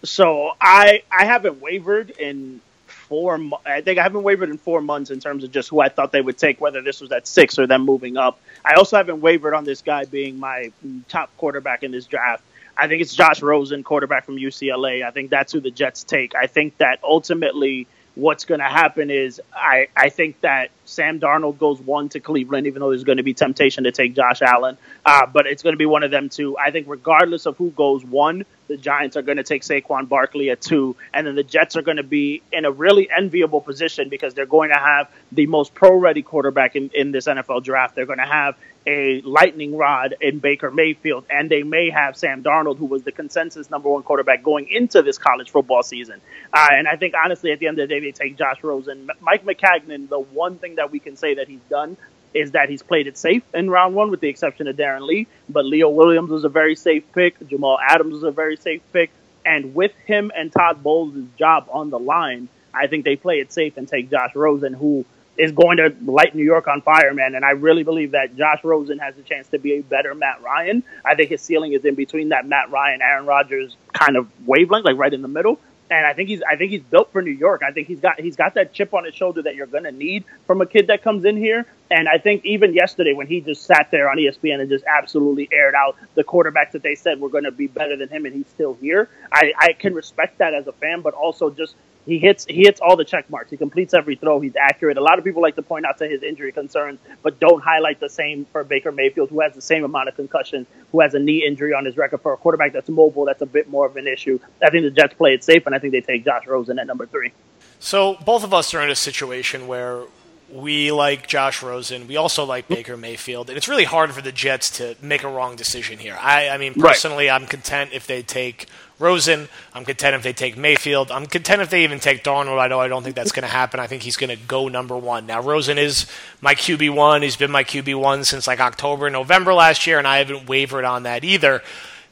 So 0.06 0.52
I 0.60 1.02
I 1.10 1.25
haven't 1.26 1.60
wavered 1.60 2.10
in 2.10 2.60
four. 2.86 3.40
I 3.64 3.80
think 3.80 3.98
I 3.98 4.02
haven't 4.02 4.22
wavered 4.22 4.50
in 4.50 4.58
four 4.58 4.80
months 4.80 5.10
in 5.10 5.20
terms 5.20 5.44
of 5.44 5.50
just 5.52 5.68
who 5.68 5.80
I 5.80 5.88
thought 5.88 6.12
they 6.12 6.20
would 6.20 6.38
take, 6.38 6.60
whether 6.60 6.82
this 6.82 7.00
was 7.00 7.12
at 7.12 7.26
six 7.26 7.58
or 7.58 7.66
them 7.66 7.82
moving 7.82 8.16
up. 8.16 8.38
I 8.64 8.75
also 8.75 8.96
haven't 8.96 9.20
wavered 9.20 9.54
on 9.54 9.64
this 9.64 9.82
guy 9.82 10.04
being 10.04 10.38
my 10.38 10.72
top 11.08 11.36
quarterback 11.36 11.82
in 11.82 11.92
this 11.92 12.06
draft. 12.06 12.42
I 12.76 12.88
think 12.88 13.00
it's 13.00 13.14
Josh 13.14 13.40
Rosen, 13.42 13.82
quarterback 13.82 14.25
from 14.26 14.36
UCLA. 14.36 15.04
I 15.04 15.10
think 15.10 15.30
that's 15.30 15.52
who 15.52 15.60
the 15.60 15.70
Jets 15.70 16.04
take. 16.04 16.34
I 16.34 16.46
think 16.46 16.76
that 16.78 16.98
ultimately 17.02 17.86
what's 18.16 18.46
going 18.46 18.61
to 18.61 18.66
happen 18.66 19.11
is 19.11 19.40
I, 19.54 19.88
I 19.94 20.08
think 20.08 20.40
that 20.40 20.70
Sam 20.87 21.20
Darnold 21.20 21.58
goes 21.58 21.78
one 21.80 22.08
to 22.11 22.20
Cleveland, 22.20 22.66
even 22.66 22.80
though 22.80 22.88
there's 22.88 23.04
going 23.04 23.18
to 23.18 23.23
be 23.23 23.35
temptation 23.35 23.85
to 23.85 23.92
take 23.92 24.14
Josh 24.14 24.40
Allen. 24.42 24.78
Uh, 25.04 25.26
but 25.26 25.46
it's 25.46 25.62
going 25.62 25.75
to 25.75 25.78
be 25.78 25.87
one 25.87 26.02
of 26.02 26.11
them 26.11 26.28
two. 26.30 26.56
I 26.56 26.70
think 26.70 26.87
regardless 26.88 27.46
of 27.46 27.56
who 27.58 27.70
goes 27.70 28.04
one, 28.04 28.44
the 28.68 28.76
Giants 28.76 29.16
are 29.16 29.23
going 29.23 29.36
to 29.36 29.45
take 29.45 29.62
Saquon 29.62 30.08
Barkley 30.08 30.50
at 30.50 30.60
two, 30.60 30.97
and 31.14 31.26
then 31.26 31.36
the 31.36 31.45
Jets 31.45 31.76
are 31.76 31.82
going 31.82 31.99
to 31.99 32.02
be 32.02 32.43
in 32.52 32.64
a 32.64 32.71
really 32.71 33.08
enviable 33.10 33.60
position 33.60 34.08
because 34.08 34.34
they're 34.34 34.47
going 34.47 34.71
to 34.71 34.78
have 34.78 35.08
the 35.30 35.47
most 35.47 35.75
pro-ready 35.75 36.23
quarterback 36.23 36.75
in, 36.75 36.91
in 36.95 37.12
this 37.12 37.26
NFL 37.26 37.62
draft. 37.62 37.95
They're 37.95 38.06
going 38.06 38.19
to 38.19 38.25
have 38.25 38.56
a 38.86 39.20
lightning 39.22 39.76
rod 39.76 40.14
in 40.20 40.38
Baker 40.38 40.70
Mayfield, 40.70 41.25
and 41.28 41.50
they 41.50 41.64
may 41.64 41.90
have 41.90 42.16
Sam 42.16 42.42
Darnold, 42.42 42.78
who 42.78 42.86
was 42.86 43.02
the 43.02 43.12
consensus 43.12 43.68
number 43.68 43.88
one 43.88 44.04
quarterback 44.04 44.42
going 44.42 44.68
into 44.68 45.02
this 45.02 45.18
college 45.18 45.50
football 45.50 45.82
season. 45.82 46.20
Uh, 46.52 46.68
and 46.70 46.86
I 46.86 46.96
think 46.96 47.14
honestly, 47.14 47.50
at 47.50 47.58
the 47.58 47.66
end 47.66 47.78
of 47.80 47.88
the 47.88 47.94
day, 47.94 48.00
they 48.00 48.12
take 48.12 48.38
Josh 48.38 48.62
Rosen. 48.62 49.10
Mike 49.20 49.44
Maccagnan, 49.44 50.08
the 50.08 50.20
one 50.20 50.58
thing 50.58 50.76
that 50.76 50.92
we 50.92 51.00
can 51.00 51.16
say 51.16 51.34
that 51.34 51.49
he's 51.49 51.60
done 51.68 51.96
is 52.32 52.52
that 52.52 52.68
he's 52.68 52.82
played 52.82 53.06
it 53.06 53.18
safe 53.18 53.42
in 53.54 53.68
round 53.70 53.94
one, 53.94 54.10
with 54.10 54.20
the 54.20 54.28
exception 54.28 54.68
of 54.68 54.76
Darron 54.76 55.06
Lee. 55.06 55.26
But 55.49 55.64
Leo 55.64 55.88
Williams 55.88 56.30
was 56.30 56.44
a 56.44 56.49
very 56.49 56.76
safe 56.76 57.04
pick. 57.12 57.49
Jamal 57.49 57.78
Adams 57.80 58.14
was 58.14 58.22
a 58.22 58.30
very 58.30 58.56
safe 58.56 58.82
pick. 58.92 59.10
And 59.44 59.75
with 59.75 59.92
him 60.06 60.30
and 60.36 60.52
Todd 60.52 60.82
Bowles' 60.82 61.25
job 61.38 61.68
on 61.70 61.90
the 61.90 61.99
line, 61.99 62.49
I 62.75 62.88
think 62.88 63.04
they 63.04 63.16
play 63.16 63.40
it 63.40 63.52
safe 63.52 63.76
and 63.76 63.88
take 63.88 64.10
Josh 64.10 64.34
Rosen, 64.34 64.75
who 64.75 65.06
is 65.38 65.52
going 65.52 65.76
to 65.78 65.94
light 66.04 66.34
New 66.34 66.44
York 66.44 66.68
on 66.68 66.82
fire, 66.82 67.12
man. 67.12 67.34
And 67.34 67.44
I 67.44 67.50
really 67.50 67.82
believe 67.82 68.12
that 68.12 68.36
Josh 68.36 68.64
Rosen 68.64 68.99
has 68.99 69.16
a 69.18 69.22
chance 69.22 69.49
to 69.49 69.58
be 69.58 69.75
a 69.75 69.82
better 69.82 70.14
Matt 70.14 70.42
Ryan. 70.42 70.82
I 71.04 71.14
think 71.14 71.30
his 71.30 71.42
ceiling 71.42 71.72
is 71.72 71.84
in 71.84 71.94
between 71.94 72.30
that 72.30 72.46
Matt 72.46 72.70
Ryan, 72.70 73.02
Aaron 73.02 73.26
Rodgers 73.26 73.76
kind 73.92 74.16
of 74.16 74.28
wavelength, 74.46 74.84
like 74.84 74.96
right 74.96 75.12
in 75.12 75.22
the 75.22 75.28
middle 75.28 75.58
and 75.90 76.06
I 76.06 76.12
think 76.14 76.28
he's 76.28 76.42
I 76.42 76.56
think 76.56 76.70
he's 76.70 76.82
built 76.82 77.12
for 77.12 77.22
New 77.22 77.32
York. 77.32 77.62
I 77.66 77.70
think 77.70 77.86
he's 77.86 78.00
got 78.00 78.20
he's 78.20 78.36
got 78.36 78.54
that 78.54 78.72
chip 78.72 78.92
on 78.94 79.04
his 79.04 79.14
shoulder 79.14 79.42
that 79.42 79.54
you're 79.54 79.66
going 79.66 79.84
to 79.84 79.92
need 79.92 80.25
from 80.46 80.60
a 80.60 80.66
kid 80.66 80.88
that 80.88 81.02
comes 81.02 81.25
in 81.25 81.36
here. 81.36 81.66
And 81.90 82.08
I 82.08 82.18
think 82.18 82.44
even 82.44 82.75
yesterday 82.75 83.12
when 83.12 83.26
he 83.26 83.40
just 83.40 83.62
sat 83.62 83.90
there 83.90 84.10
on 84.10 84.16
ESPN 84.16 84.60
and 84.60 84.68
just 84.68 84.84
absolutely 84.84 85.49
aired 85.52 85.75
out 85.75 85.96
the 86.14 86.25
quarterbacks 86.25 86.72
that 86.72 86.82
they 86.82 86.96
said 86.96 87.20
were 87.20 87.28
going 87.28 87.44
to 87.44 87.52
be 87.52 87.68
better 87.68 87.96
than 87.96 88.08
him, 88.08 88.26
and 88.26 88.34
he's 88.34 88.49
still 88.49 88.75
here. 88.80 89.08
I, 89.30 89.52
I 89.56 89.72
can 89.72 89.94
respect 89.94 90.38
that 90.38 90.54
as 90.54 90.66
a 90.66 90.72
fan, 90.72 91.02
but 91.02 91.14
also 91.14 91.50
just 91.50 91.76
he 92.06 92.19
hits 92.19 92.47
he 92.47 92.62
hits 92.62 92.80
all 92.80 92.97
the 92.97 93.04
check 93.04 93.28
marks. 93.28 93.50
He 93.50 93.56
completes 93.56 93.92
every 93.92 94.16
throw. 94.16 94.40
He's 94.40 94.56
accurate. 94.56 94.97
A 94.97 95.02
lot 95.02 95.19
of 95.19 95.25
people 95.25 95.42
like 95.42 95.56
to 95.56 95.62
point 95.62 95.84
out 95.84 95.99
to 95.99 96.08
his 96.08 96.23
injury 96.23 96.52
concerns, 96.52 97.00
but 97.23 97.40
don't 97.40 97.62
highlight 97.62 98.00
the 98.00 98.08
same 98.08 98.47
for 98.47 98.64
Baker 98.64 98.92
Mayfield, 98.92 99.30
who 99.30 99.40
has 99.40 99.54
the 99.54 99.60
same 99.60 99.84
amount 99.84 100.08
of 100.08 100.16
concussions, 100.16 100.66
who 100.92 101.00
has 101.00 101.14
a 101.14 101.19
knee 101.19 101.45
injury 101.45 101.75
on 101.75 101.84
his 101.84 101.97
record. 101.97 102.21
For 102.23 102.32
a 102.32 102.36
quarterback 102.36 102.73
that's 102.73 102.88
mobile, 102.88 103.25
that's 103.25 103.42
a 103.42 103.47
bit 103.47 103.69
more 103.69 103.86
of 103.86 103.97
an 103.97 104.06
issue. 104.06 104.38
I 104.62 104.71
think 104.71 104.84
the 104.84 104.90
Jets 104.90 105.14
play 105.14 105.34
it 105.34 105.42
safe, 105.42 105.66
and 105.66 105.75
I 105.75 105.78
think 105.78 105.92
they 105.92 106.00
take 106.00 106.25
Josh 106.25 106.47
Rosen 106.47 106.78
at 106.78 106.86
number 106.86 107.06
three. 107.06 107.32
So 107.78 108.14
both 108.25 108.45
of 108.45 108.54
us 108.54 108.73
are 108.73 108.82
in 108.82 108.90
a 108.90 108.97
situation 108.97 109.66
where 109.66 110.04
we 110.50 110.92
like 110.92 111.26
Josh 111.26 111.62
Rosen. 111.62 112.06
We 112.06 112.16
also 112.16 112.45
like 112.45 112.69
Baker 112.69 112.97
Mayfield. 112.97 113.49
And 113.49 113.56
it's 113.56 113.69
really 113.69 113.84
hard 113.84 114.12
for 114.12 114.23
the 114.23 114.32
Jets 114.32 114.71
to 114.78 114.97
make 115.02 115.25
a 115.25 115.28
wrong 115.28 115.56
decision 115.56 115.99
here. 115.99 116.16
I, 116.21 116.49
I 116.49 116.58
mean, 116.58 116.75
personally, 116.75 117.26
right. 117.26 117.40
I'm 117.40 117.47
content 117.49 117.90
if 117.92 118.06
they 118.06 118.23
take 118.23 118.66
Rosen. 118.99 119.49
I'm 119.75 119.85
content 119.85 120.17
if 120.17 120.23
they 120.23 120.32
take 120.32 120.56
Mayfield. 120.56 121.11
I'm 121.11 121.26
content 121.26 121.61
if 121.61 121.71
they 121.71 121.85
even 121.85 122.00
take 122.00 122.25
Darnold. 122.25 122.59
I 122.59 122.69
know 122.69 122.80
I 122.80 122.89
don't 122.89 123.02
think 123.02 123.15
that's 123.15 123.32
going 123.32 123.43
to 123.43 123.49
happen. 123.49 123.78
I 123.78 123.87
think 123.87 124.02
he's 124.02 124.17
going 124.17 124.30
to 124.30 124.43
go 124.47 124.69
number 124.69 124.97
one. 124.97 125.26
Now, 125.26 125.43
Rosen 125.43 125.76
is 125.76 126.06
my 126.41 126.54
QB1. 126.54 127.23
He's 127.23 127.37
been 127.37 127.50
my 127.50 127.65
QB1 127.65 128.25
since 128.26 128.47
like 128.47 128.61
October, 128.61 129.11
November 129.11 129.52
last 129.52 129.87
year, 129.87 129.99
and 129.99 130.06
I 130.06 130.19
haven't 130.19 130.49
wavered 130.49 130.85
on 130.85 131.02
that 131.02 131.25
either. 131.25 131.63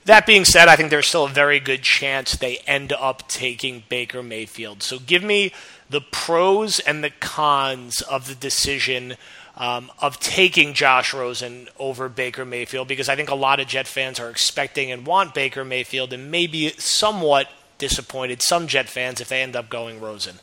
That 0.04 0.26
being 0.26 0.44
said, 0.44 0.68
I 0.68 0.76
think 0.76 0.90
there's 0.90 1.06
still 1.06 1.24
a 1.24 1.30
very 1.30 1.58
good 1.58 1.82
chance 1.82 2.36
they 2.36 2.58
end 2.66 2.92
up 2.92 3.26
taking 3.26 3.84
Baker 3.88 4.22
Mayfield. 4.22 4.82
So 4.82 4.98
give 4.98 5.22
me 5.22 5.52
the 5.88 6.02
pros 6.02 6.78
and 6.80 7.02
the 7.02 7.08
cons 7.08 8.02
of 8.02 8.28
the 8.28 8.34
decision 8.34 9.16
um, 9.56 9.90
of 10.00 10.18
taking 10.18 10.74
Josh 10.74 11.14
Rosen 11.14 11.68
over 11.78 12.08
Baker 12.08 12.44
Mayfield 12.44 12.88
because 12.88 13.08
I 13.08 13.16
think 13.16 13.30
a 13.30 13.34
lot 13.34 13.60
of 13.60 13.66
Jet 13.66 13.86
fans 13.86 14.18
are 14.18 14.30
expecting 14.30 14.90
and 14.90 15.06
want 15.06 15.34
Baker 15.34 15.64
Mayfield 15.64 16.12
and 16.12 16.30
maybe 16.30 16.70
somewhat 16.70 17.48
disappointed 17.78 18.42
some 18.42 18.66
Jet 18.66 18.88
fans 18.88 19.20
if 19.20 19.28
they 19.28 19.42
end 19.42 19.56
up 19.56 19.68
going 19.68 20.00
Rosen. 20.00 20.36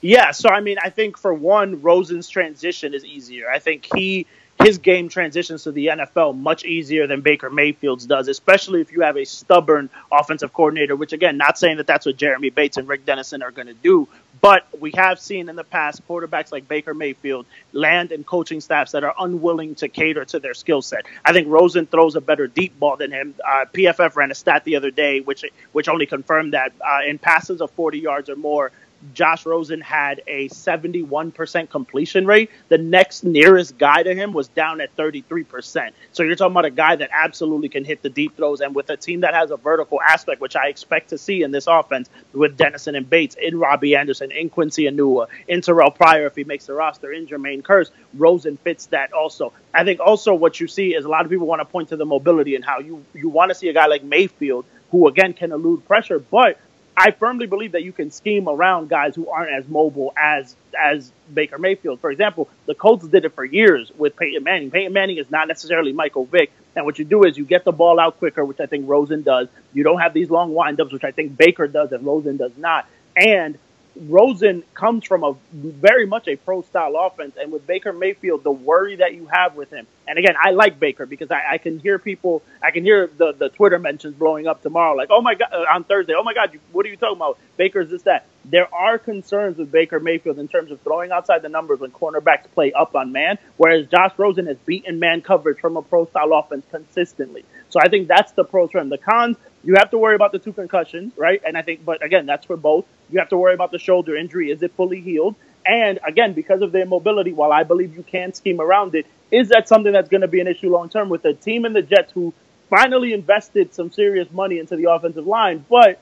Yeah, 0.00 0.30
so 0.30 0.48
I 0.48 0.60
mean, 0.60 0.78
I 0.82 0.90
think 0.90 1.18
for 1.18 1.32
one, 1.34 1.82
Rosen's 1.82 2.28
transition 2.28 2.94
is 2.94 3.04
easier. 3.04 3.50
I 3.50 3.58
think 3.58 3.86
he 3.94 4.26
his 4.62 4.78
game 4.78 5.08
transitions 5.08 5.64
to 5.64 5.72
the 5.72 5.86
NFL 5.86 6.36
much 6.36 6.64
easier 6.64 7.06
than 7.06 7.22
Baker 7.22 7.48
Mayfield's 7.48 8.06
does, 8.06 8.28
especially 8.28 8.80
if 8.80 8.92
you 8.92 9.00
have 9.00 9.16
a 9.16 9.24
stubborn 9.24 9.88
offensive 10.12 10.52
coordinator, 10.52 10.96
which 10.96 11.12
again, 11.12 11.38
not 11.38 11.58
saying 11.58 11.78
that 11.78 11.86
that's 11.86 12.04
what 12.04 12.16
Jeremy 12.16 12.50
Bates 12.50 12.76
and 12.76 12.86
Rick 12.86 13.06
Dennison 13.06 13.42
are 13.42 13.50
going 13.50 13.68
to 13.68 13.74
do, 13.74 14.06
but 14.40 14.66
we 14.78 14.92
have 14.96 15.20
seen 15.20 15.48
in 15.48 15.56
the 15.56 15.64
past 15.64 16.06
quarterbacks 16.08 16.52
like 16.52 16.68
Baker 16.68 16.94
Mayfield 16.94 17.46
land 17.72 18.12
in 18.12 18.24
coaching 18.24 18.60
staffs 18.60 18.92
that 18.92 19.04
are 19.04 19.14
unwilling 19.18 19.74
to 19.76 19.88
cater 19.88 20.24
to 20.26 20.38
their 20.38 20.54
skill 20.54 20.82
set. 20.82 21.06
I 21.24 21.32
think 21.32 21.48
Rosen 21.48 21.86
throws 21.86 22.16
a 22.16 22.20
better 22.20 22.46
deep 22.46 22.78
ball 22.78 22.96
than 22.96 23.10
him. 23.10 23.34
Uh, 23.46 23.66
PFF 23.72 24.16
ran 24.16 24.30
a 24.30 24.34
stat 24.34 24.64
the 24.64 24.76
other 24.76 24.90
day, 24.90 25.20
which 25.20 25.44
which 25.72 25.88
only 25.88 26.06
confirmed 26.06 26.54
that 26.54 26.72
uh, 26.80 27.00
in 27.06 27.18
passes 27.18 27.60
of 27.60 27.70
40 27.72 27.98
yards 27.98 28.30
or 28.30 28.36
more, 28.36 28.72
Josh 29.14 29.46
Rosen 29.46 29.80
had 29.80 30.22
a 30.26 30.48
71% 30.48 31.70
completion 31.70 32.26
rate. 32.26 32.50
The 32.68 32.78
next 32.78 33.24
nearest 33.24 33.78
guy 33.78 34.02
to 34.02 34.14
him 34.14 34.32
was 34.32 34.48
down 34.48 34.80
at 34.80 34.94
33%. 34.96 35.90
So 36.12 36.22
you're 36.22 36.36
talking 36.36 36.52
about 36.52 36.66
a 36.66 36.70
guy 36.70 36.96
that 36.96 37.10
absolutely 37.12 37.68
can 37.68 37.84
hit 37.84 38.02
the 38.02 38.10
deep 38.10 38.36
throws. 38.36 38.60
And 38.60 38.74
with 38.74 38.90
a 38.90 38.96
team 38.96 39.20
that 39.20 39.34
has 39.34 39.50
a 39.50 39.56
vertical 39.56 40.00
aspect, 40.00 40.40
which 40.40 40.56
I 40.56 40.68
expect 40.68 41.10
to 41.10 41.18
see 41.18 41.42
in 41.42 41.50
this 41.50 41.66
offense 41.66 42.10
with 42.32 42.56
Dennison 42.56 42.94
and 42.94 43.08
Bates, 43.08 43.36
in 43.40 43.58
Robbie 43.58 43.96
Anderson, 43.96 44.30
in 44.32 44.50
Quincy 44.50 44.84
Enunwa, 44.84 45.28
in 45.48 45.60
Terrell 45.60 45.90
Pryor 45.90 46.26
if 46.26 46.36
he 46.36 46.44
makes 46.44 46.66
the 46.66 46.74
roster, 46.74 47.12
in 47.12 47.26
Jermaine 47.26 47.62
Kearse, 47.62 47.90
Rosen 48.14 48.56
fits 48.58 48.86
that 48.86 49.12
also. 49.12 49.52
I 49.72 49.84
think 49.84 50.00
also 50.00 50.34
what 50.34 50.60
you 50.60 50.68
see 50.68 50.94
is 50.94 51.04
a 51.04 51.08
lot 51.08 51.24
of 51.24 51.30
people 51.30 51.46
want 51.46 51.60
to 51.60 51.64
point 51.64 51.88
to 51.90 51.96
the 51.96 52.06
mobility 52.06 52.54
and 52.54 52.64
how 52.64 52.80
you, 52.80 53.04
you 53.14 53.28
want 53.28 53.50
to 53.50 53.54
see 53.54 53.68
a 53.68 53.72
guy 53.72 53.86
like 53.86 54.02
Mayfield 54.02 54.64
who 54.90 55.06
again 55.08 55.32
can 55.32 55.52
elude 55.52 55.86
pressure, 55.86 56.18
but 56.18 56.58
I 57.02 57.12
firmly 57.12 57.46
believe 57.46 57.72
that 57.72 57.82
you 57.82 57.92
can 57.92 58.10
scheme 58.10 58.46
around 58.46 58.90
guys 58.90 59.14
who 59.16 59.30
aren't 59.30 59.50
as 59.52 59.66
mobile 59.66 60.12
as 60.18 60.54
as 60.78 61.10
Baker 61.32 61.56
Mayfield. 61.56 61.98
For 61.98 62.10
example, 62.10 62.46
the 62.66 62.74
Colts 62.74 63.08
did 63.08 63.24
it 63.24 63.34
for 63.34 63.42
years 63.42 63.90
with 63.96 64.16
Peyton 64.16 64.44
Manning. 64.44 64.70
Peyton 64.70 64.92
Manning 64.92 65.16
is 65.16 65.30
not 65.30 65.48
necessarily 65.48 65.94
Michael 65.94 66.26
Vick, 66.26 66.52
and 66.76 66.84
what 66.84 66.98
you 66.98 67.06
do 67.06 67.24
is 67.24 67.38
you 67.38 67.46
get 67.46 67.64
the 67.64 67.72
ball 67.72 67.98
out 67.98 68.18
quicker, 68.18 68.44
which 68.44 68.60
I 68.60 68.66
think 68.66 68.86
Rosen 68.86 69.22
does. 69.22 69.48
You 69.72 69.82
don't 69.82 69.98
have 69.98 70.12
these 70.12 70.28
long 70.28 70.52
windups, 70.52 70.92
which 70.92 71.02
I 71.02 71.10
think 71.10 71.38
Baker 71.38 71.66
does 71.66 71.90
and 71.92 72.04
Rosen 72.04 72.36
does 72.36 72.52
not. 72.58 72.86
And 73.16 73.56
Rosen 73.96 74.62
comes 74.74 75.06
from 75.06 75.24
a 75.24 75.34
very 75.54 76.06
much 76.06 76.28
a 76.28 76.36
pro 76.36 76.60
style 76.60 76.96
offense, 76.96 77.34
and 77.40 77.50
with 77.50 77.66
Baker 77.66 77.94
Mayfield, 77.94 78.44
the 78.44 78.52
worry 78.52 78.96
that 78.96 79.14
you 79.14 79.26
have 79.32 79.54
with 79.54 79.70
him, 79.70 79.86
and 80.10 80.18
again, 80.18 80.34
I 80.42 80.50
like 80.50 80.80
Baker 80.80 81.06
because 81.06 81.30
I, 81.30 81.52
I 81.52 81.58
can 81.58 81.78
hear 81.78 81.98
people, 81.98 82.42
I 82.62 82.72
can 82.72 82.82
hear 82.82 83.08
the, 83.16 83.32
the 83.32 83.48
Twitter 83.48 83.78
mentions 83.78 84.16
blowing 84.16 84.48
up 84.48 84.60
tomorrow, 84.60 84.94
like, 84.96 85.08
oh 85.10 85.22
my 85.22 85.36
god, 85.36 85.50
uh, 85.52 85.64
on 85.72 85.84
Thursday, 85.84 86.14
oh 86.18 86.24
my 86.24 86.34
god, 86.34 86.58
what 86.72 86.84
are 86.84 86.88
you 86.88 86.96
talking 86.96 87.16
about? 87.16 87.38
Baker's 87.56 87.90
this 87.90 88.02
that. 88.02 88.26
There 88.44 88.72
are 88.74 88.98
concerns 88.98 89.58
with 89.58 89.70
Baker 89.70 90.00
Mayfield 90.00 90.38
in 90.38 90.48
terms 90.48 90.72
of 90.72 90.80
throwing 90.80 91.12
outside 91.12 91.42
the 91.42 91.48
numbers 91.48 91.78
when 91.78 91.92
cornerbacks 91.92 92.50
play 92.52 92.72
up 92.72 92.96
on 92.96 93.12
man, 93.12 93.38
whereas 93.56 93.86
Josh 93.86 94.12
Rosen 94.16 94.46
has 94.46 94.56
beaten 94.66 94.98
man 94.98 95.20
coverage 95.20 95.60
from 95.60 95.76
a 95.76 95.82
pro 95.82 96.06
style 96.06 96.32
offense 96.32 96.66
consistently. 96.70 97.44
So 97.68 97.78
I 97.80 97.88
think 97.88 98.08
that's 98.08 98.32
the 98.32 98.44
for 98.44 98.66
him. 98.68 98.88
The 98.88 98.98
cons, 98.98 99.36
you 99.62 99.74
have 99.76 99.90
to 99.90 99.98
worry 99.98 100.16
about 100.16 100.32
the 100.32 100.38
two 100.40 100.52
concussions, 100.52 101.12
right? 101.16 101.40
And 101.46 101.56
I 101.56 101.62
think, 101.62 101.84
but 101.84 102.04
again, 102.04 102.26
that's 102.26 102.46
for 102.46 102.56
both. 102.56 102.86
You 103.10 103.20
have 103.20 103.28
to 103.28 103.36
worry 103.36 103.54
about 103.54 103.70
the 103.70 103.78
shoulder 103.78 104.16
injury. 104.16 104.50
Is 104.50 104.62
it 104.62 104.72
fully 104.74 105.00
healed? 105.00 105.36
And 105.66 105.98
again, 106.06 106.32
because 106.32 106.62
of 106.62 106.72
their 106.72 106.86
mobility, 106.86 107.32
while 107.32 107.52
I 107.52 107.64
believe 107.64 107.94
you 107.96 108.02
can 108.02 108.32
scheme 108.32 108.60
around 108.60 108.94
it, 108.94 109.06
is 109.30 109.48
that 109.50 109.68
something 109.68 109.92
that's 109.92 110.08
going 110.08 110.22
to 110.22 110.28
be 110.28 110.40
an 110.40 110.48
issue 110.48 110.70
long 110.70 110.88
term 110.88 111.08
with 111.08 111.22
the 111.22 111.34
team 111.34 111.64
and 111.64 111.74
the 111.74 111.82
Jets 111.82 112.12
who 112.12 112.32
finally 112.68 113.12
invested 113.12 113.74
some 113.74 113.90
serious 113.90 114.30
money 114.30 114.58
into 114.58 114.76
the 114.76 114.90
offensive 114.90 115.26
line, 115.26 115.64
but 115.68 116.00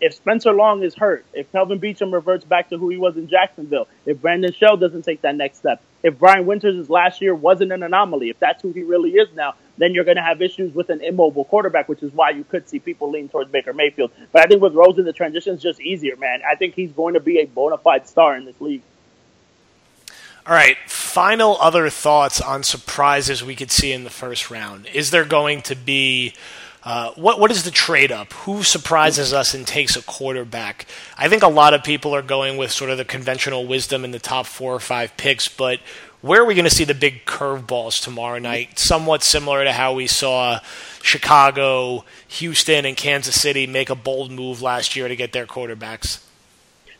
if 0.00 0.14
Spencer 0.14 0.52
Long 0.52 0.82
is 0.82 0.94
hurt, 0.94 1.24
if 1.32 1.50
Kelvin 1.52 1.80
Beachum 1.80 2.12
reverts 2.12 2.44
back 2.44 2.68
to 2.70 2.78
who 2.78 2.88
he 2.88 2.96
was 2.96 3.16
in 3.16 3.28
Jacksonville, 3.28 3.88
if 4.06 4.20
Brandon 4.20 4.52
Shell 4.52 4.76
doesn't 4.76 5.02
take 5.02 5.22
that 5.22 5.34
next 5.34 5.58
step, 5.58 5.80
if 6.02 6.18
Brian 6.18 6.46
Winters' 6.46 6.90
last 6.90 7.22
year 7.22 7.34
wasn't 7.34 7.72
an 7.72 7.82
anomaly, 7.82 8.28
if 8.28 8.38
that's 8.38 8.60
who 8.62 8.72
he 8.72 8.82
really 8.82 9.12
is 9.12 9.28
now, 9.34 9.54
then 9.78 9.94
you're 9.94 10.04
going 10.04 10.16
to 10.16 10.22
have 10.22 10.42
issues 10.42 10.74
with 10.74 10.90
an 10.90 11.00
immobile 11.00 11.44
quarterback, 11.44 11.88
which 11.88 12.02
is 12.02 12.12
why 12.12 12.30
you 12.30 12.44
could 12.44 12.68
see 12.68 12.78
people 12.78 13.10
lean 13.10 13.28
towards 13.28 13.50
Baker 13.50 13.72
Mayfield. 13.72 14.10
But 14.30 14.42
I 14.42 14.46
think 14.46 14.62
with 14.62 14.74
Rosen, 14.74 15.04
the 15.04 15.12
transition 15.12 15.54
is 15.54 15.62
just 15.62 15.80
easier, 15.80 16.16
man. 16.16 16.40
I 16.48 16.54
think 16.54 16.74
he's 16.74 16.92
going 16.92 17.14
to 17.14 17.20
be 17.20 17.40
a 17.40 17.46
bona 17.46 17.78
fide 17.78 18.06
star 18.08 18.36
in 18.36 18.44
this 18.44 18.60
league. 18.60 18.82
All 20.46 20.52
right, 20.52 20.76
final 20.86 21.56
other 21.58 21.88
thoughts 21.88 22.38
on 22.38 22.64
surprises 22.64 23.42
we 23.42 23.56
could 23.56 23.70
see 23.70 23.92
in 23.92 24.04
the 24.04 24.10
first 24.10 24.50
round. 24.50 24.86
Is 24.92 25.10
there 25.10 25.24
going 25.24 25.62
to 25.62 25.74
be 25.74 26.34
uh, 26.82 27.12
what 27.12 27.40
what 27.40 27.50
is 27.50 27.64
the 27.64 27.70
trade 27.70 28.12
up? 28.12 28.30
Who 28.34 28.62
surprises 28.62 29.32
us 29.32 29.54
and 29.54 29.66
takes 29.66 29.96
a 29.96 30.02
quarterback? 30.02 30.84
I 31.16 31.30
think 31.30 31.42
a 31.42 31.48
lot 31.48 31.72
of 31.72 31.82
people 31.82 32.14
are 32.14 32.20
going 32.20 32.58
with 32.58 32.72
sort 32.72 32.90
of 32.90 32.98
the 32.98 33.06
conventional 33.06 33.66
wisdom 33.66 34.04
in 34.04 34.10
the 34.10 34.18
top 34.18 34.44
four 34.44 34.74
or 34.74 34.80
five 34.80 35.16
picks, 35.16 35.48
but 35.48 35.80
where 36.20 36.42
are 36.42 36.44
we 36.44 36.54
going 36.54 36.64
to 36.64 36.70
see 36.70 36.84
the 36.84 36.94
big 36.94 37.24
curveballs 37.24 38.02
tomorrow 38.02 38.38
night? 38.38 38.78
Somewhat 38.78 39.22
similar 39.22 39.64
to 39.64 39.72
how 39.72 39.94
we 39.94 40.06
saw 40.06 40.60
Chicago, 41.02 42.04
Houston, 42.28 42.84
and 42.84 42.98
Kansas 42.98 43.40
City 43.40 43.66
make 43.66 43.88
a 43.88 43.94
bold 43.94 44.30
move 44.30 44.60
last 44.60 44.94
year 44.94 45.08
to 45.08 45.16
get 45.16 45.32
their 45.32 45.46
quarterbacks. 45.46 46.22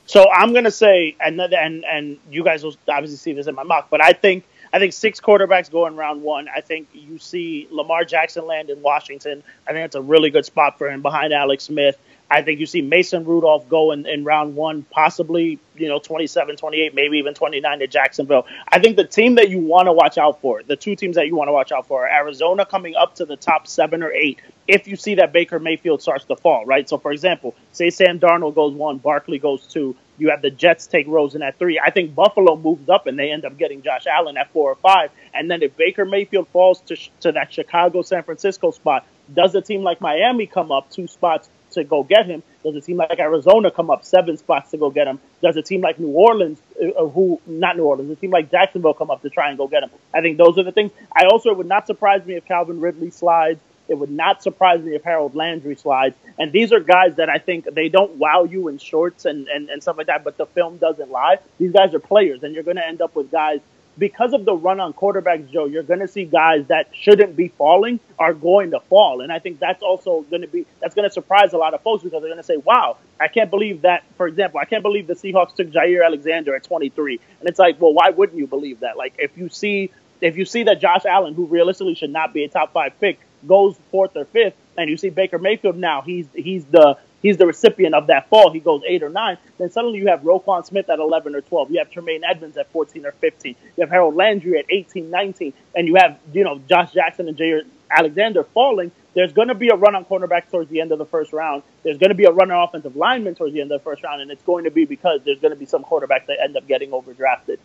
So 0.07 0.31
I'm 0.31 0.53
going 0.53 0.64
to 0.64 0.71
say, 0.71 1.17
and 1.21 1.40
and 1.40 1.85
and 1.85 2.19
you 2.31 2.45
guys 2.45 2.62
will 2.62 2.75
obviously 2.88 3.17
see 3.17 3.33
this 3.33 3.47
in 3.47 3.55
my 3.55 3.62
mock, 3.62 3.88
but 3.90 4.05
I 4.05 4.12
think 4.12 4.45
I 4.73 4.79
think 4.79 4.93
six 4.93 5.21
quarterbacks 5.21 5.71
go 5.71 5.87
in 5.87 5.97
round 5.97 6.23
one. 6.23 6.49
I 6.55 6.61
think 6.61 6.88
you 6.93 7.19
see 7.19 7.69
Lamar 7.71 8.05
Jackson 8.05 8.47
land 8.47 8.71
in 8.71 8.83
Washington. 8.83 9.43
I 9.67 9.73
think 9.73 9.85
that's 9.85 9.95
a 9.95 10.03
really 10.03 10.31
good 10.31 10.45
spot 10.45 10.79
for 10.79 10.90
him 10.90 11.01
behind 11.01 11.33
Alex 11.33 11.64
Smith. 11.64 11.97
I 12.31 12.43
think 12.43 12.59
you 12.61 12.67
see 12.67 12.83
Mason 12.83 13.25
Rudolph 13.25 13.69
go 13.69 13.93
in, 13.93 14.07
in 14.07 14.25
round 14.25 14.57
one, 14.57 14.83
possibly, 14.91 15.59
you 15.77 15.89
know, 15.89 15.99
27, 15.99 16.57
28, 16.57 16.95
maybe 16.95 17.19
even 17.19 17.35
29 17.35 17.79
to 17.81 17.87
Jacksonville. 17.87 18.47
I 18.69 18.79
think 18.81 18.97
the 18.97 19.05
team 19.05 19.37
that 19.37 19.51
you 19.51 19.59
want 19.59 19.87
to 19.87 19.93
watch 19.93 20.19
out 20.19 20.41
for, 20.41 20.63
the 20.63 20.77
two 20.77 20.97
teams 20.97 21.17
that 21.17 21.27
you 21.27 21.37
want 21.37 21.49
to 21.49 21.53
watch 21.53 21.71
out 21.71 21.87
for, 21.87 22.07
are 22.07 22.11
Arizona 22.11 22.65
coming 22.67 22.95
up 22.97 23.17
to 23.17 23.25
the 23.25 23.37
top 23.37 23.67
seven 23.67 24.03
or 24.03 24.11
eight 24.11 24.41
if 24.67 24.89
you 24.89 24.97
see 24.97 25.17
that 25.17 25.33
Baker 25.33 25.59
Mayfield 25.59 26.01
starts 26.01 26.25
to 26.27 26.37
fall, 26.37 26.65
right? 26.65 26.89
So, 26.89 26.99
for 26.99 27.13
example, 27.13 27.55
say 27.73 27.91
Sam 27.91 28.19
Darnold 28.19 28.55
goes 28.55 28.73
one, 28.73 28.99
Barkley 28.99 29.39
goes 29.39 29.67
two, 29.67 29.95
you 30.17 30.31
have 30.31 30.43
the 30.43 30.51
Jets 30.51 30.87
take 30.87 31.07
Rosen 31.07 31.43
at 31.43 31.59
three. 31.59 31.79
I 31.79 31.91
think 31.91 32.15
Buffalo 32.15 32.57
moves 32.57 32.89
up 32.89 33.07
and 33.07 33.19
they 33.19 33.31
end 33.31 33.45
up 33.45 33.59
getting 33.59 33.83
Josh 33.83 34.07
Allen 34.07 34.37
at 34.37 34.53
four 34.53 34.71
or 34.71 34.77
five. 34.77 35.11
And 35.35 35.51
then 35.51 35.63
if 35.63 35.77
Baker 35.77 36.05
Mayfield 36.05 36.49
falls 36.49 36.81
to, 36.83 36.97
to 37.21 37.33
that 37.33 37.53
Chicago 37.53 38.03
San 38.03 38.23
Francisco 38.23 38.71
spot, 38.71 39.07
does 39.33 39.55
a 39.55 39.61
team 39.61 39.83
like 39.83 40.01
Miami 40.01 40.47
come 40.47 40.71
up 40.71 40.91
two 40.91 41.07
spots 41.07 41.49
to 41.75 41.85
go 41.85 42.03
get 42.03 42.27
him? 42.27 42.43
Does 42.63 42.77
a 42.77 42.81
team 42.81 42.97
like 42.97 43.19
Arizona 43.19 43.71
come 43.71 43.91
up 43.91 44.05
seven 44.05 44.37
spots 44.37 44.71
to 44.71 44.79
go 44.79 44.91
get 44.91 45.07
him? 45.07 45.21
Does 45.43 45.57
a 45.57 45.63
team 45.63 45.81
like 45.81 45.99
New 45.99 46.09
Orleans, 46.09 46.61
uh, 46.81 47.07
who 47.07 47.41
not 47.47 47.77
New 47.77 47.85
Orleans, 47.85 48.11
a 48.11 48.17
team 48.17 48.31
like 48.31 48.51
Jacksonville 48.51 48.95
come 48.95 49.11
up 49.11 49.23
to 49.23 49.31
try 49.31 49.49
and 49.49 49.59
go 49.59 49.69
get 49.69 49.83
him? 49.83 49.91
I 50.13 50.21
think 50.21 50.39
those 50.39 50.59
are 50.59 50.63
the 50.63 50.73
things. 50.73 50.93
I 51.15 51.27
also 51.27 51.51
it 51.51 51.57
would 51.57 51.69
not 51.69 51.87
surprise 51.87 52.25
me 52.25 52.35
if 52.35 52.45
Calvin 52.45 52.81
Ridley 52.81 53.11
slides. 53.11 53.61
It 53.87 53.99
would 53.99 54.11
not 54.11 54.43
surprise 54.43 54.81
me 54.81 54.95
if 54.95 55.05
Harold 55.05 55.35
Landry 55.35 55.77
slides. 55.77 56.17
And 56.39 56.53
these 56.53 56.73
are 56.73 56.81
guys 56.81 57.17
that 57.17 57.29
I 57.29 57.39
think 57.39 57.67
they 57.71 57.91
don't 57.91 58.13
wow 58.17 58.45
you 58.45 58.69
in 58.69 58.79
shorts 58.79 59.27
and, 59.27 59.47
and, 59.49 59.69
and 59.69 59.83
stuff 59.83 59.99
like 59.99 60.07
that, 60.07 60.25
but 60.25 60.39
the 60.39 60.47
film 60.47 60.79
doesn't 60.79 61.11
lie. 61.11 61.37
These 61.59 61.73
guys 61.73 61.93
are 61.93 62.01
players, 62.01 62.43
and 62.43 62.55
you're 62.55 62.65
going 62.65 62.79
to 62.79 62.87
end 62.87 63.03
up 63.03 63.15
with 63.15 63.31
guys 63.31 63.61
because 63.99 64.33
of 64.33 64.45
the 64.45 64.55
run 64.55 64.81
on 64.81 64.93
quarterbacks, 64.93 65.51
Joe, 65.51 65.67
you're 65.67 65.83
going 65.83 66.01
to 66.01 66.09
see 66.09 66.25
guys 66.25 66.67
that 66.67 66.89
shouldn't 66.93 67.37
be 67.37 67.49
falling 67.49 68.01
are 68.19 68.35
going 68.35 68.73
to 68.73 68.81
fall. 68.81 69.21
And 69.21 69.33
I 69.33 69.39
think 69.39 69.61
that's 69.61 69.83
also 69.83 70.23
going 70.23 70.43
to 70.43 70.49
be, 70.49 70.67
that's 70.81 70.95
going 70.95 71.09
to 71.09 71.13
surprise 71.13 71.53
a 71.53 71.59
lot 71.59 71.75
of 71.75 71.83
folks 71.83 72.03
because 72.03 72.21
they're 72.21 72.31
going 72.31 72.39
to 72.39 72.43
say, 72.43 72.57
wow, 72.57 72.97
I 73.21 73.29
can't 73.29 73.51
believe 73.51 73.83
that. 73.83 74.05
For 74.17 74.27
example, 74.27 74.61
I 74.61 74.65
can't 74.65 74.83
believe 74.83 75.07
the 75.07 75.15
Seahawks 75.15 75.55
took 75.55 75.71
Jaire 75.71 76.05
Alexander 76.05 76.55
at 76.55 76.65
23. 76.65 77.21
And 77.41 77.49
it's 77.49 77.59
like, 77.59 77.81
well, 77.81 77.93
why 77.93 78.11
wouldn't 78.11 78.39
you 78.39 78.47
believe 78.47 78.81
that? 78.81 78.97
Like, 78.97 79.15
if 79.19 79.37
you 79.39 79.49
see, 79.49 79.91
if 80.21 80.37
you 80.37 80.45
see 80.45 80.65
that 80.65 80.81
Josh 80.81 81.05
Allen, 81.05 81.35
who 81.35 81.47
realistically 81.47 81.95
should 81.95 82.11
not 82.11 82.33
be 82.35 82.45
a 82.45 82.49
top 82.49 82.73
five 82.73 82.99
pick, 83.01 83.21
goes 83.47 83.77
fourth 83.91 84.17
or 84.17 84.25
fifth, 84.25 84.55
and 84.77 84.91
you 84.91 84.97
see 84.97 85.11
Baker 85.11 85.39
Mayfield 85.39 85.77
now, 85.77 86.03
he's 86.03 86.27
he's 86.35 86.65
the 86.65 86.97
he's 87.25 87.39
the 87.39 87.47
recipient 87.47 87.97
of 87.97 88.07
that 88.07 88.29
fall. 88.29 88.53
He 88.53 88.61
goes 88.61 88.83
eight 88.87 89.03
or 89.03 89.09
nine. 89.09 89.39
Then 89.59 89.71
suddenly 89.71 89.99
you 89.99 90.07
have 90.09 90.21
Roquan 90.21 90.65
Smith 90.65 90.89
at 90.89 91.01
11 91.01 91.35
or 91.35 91.41
12. 91.41 91.73
You 91.73 91.79
have 91.79 91.91
Tremaine 91.91 92.23
Edmunds 92.23 92.57
at 92.57 92.71
14 92.71 93.05
or 93.07 93.13
15. 93.13 93.57
You 93.77 93.81
have 93.81 93.91
Harold 93.91 94.15
Landry 94.15 94.59
at 94.59 94.67
18, 94.69 95.11
19. 95.11 95.53
And 95.75 95.89
you 95.89 95.97
have, 95.97 96.19
you 96.33 96.45
know, 96.45 96.61
Josh 96.69 96.93
Jackson 96.93 97.27
and 97.27 97.37
Jaire 97.37 97.63
Alexander 97.91 98.45
falling. 98.45 98.93
There's 99.15 99.33
going 99.33 99.49
to 99.49 99.55
be 99.55 99.71
a 99.71 99.75
run 99.75 99.95
on 99.95 100.05
cornerback 100.05 100.51
towards 100.51 100.71
the 100.71 100.81
end 100.81 100.93
of 100.93 100.99
the 100.99 101.07
first 101.07 101.33
round. 101.33 101.63
There's 101.83 101.99
going 101.99 102.11
to 102.11 102.17
be 102.17 102.25
a 102.25 102.31
run 102.31 102.51
on 102.51 102.63
offensive 102.63 102.95
lineman 102.95 103.35
towards 103.35 103.55
the 103.55 103.61
end 103.61 103.73
of 103.73 103.81
the 103.81 103.85
first 103.85 104.03
round. 104.03 104.21
And 104.21 104.31
it's 104.31 104.43
going 104.43 104.65
to 104.65 104.71
be 104.71 104.85
because 104.85 105.21
there's 105.25 105.41
going 105.41 105.53
to 105.53 105.59
be 105.59 105.67
some 105.67 105.83
quarterbacks 105.83 106.27
that 106.27 106.39
end 106.43 106.57
up 106.57 106.69
getting 106.69 106.91
overdrafted. 106.91 107.59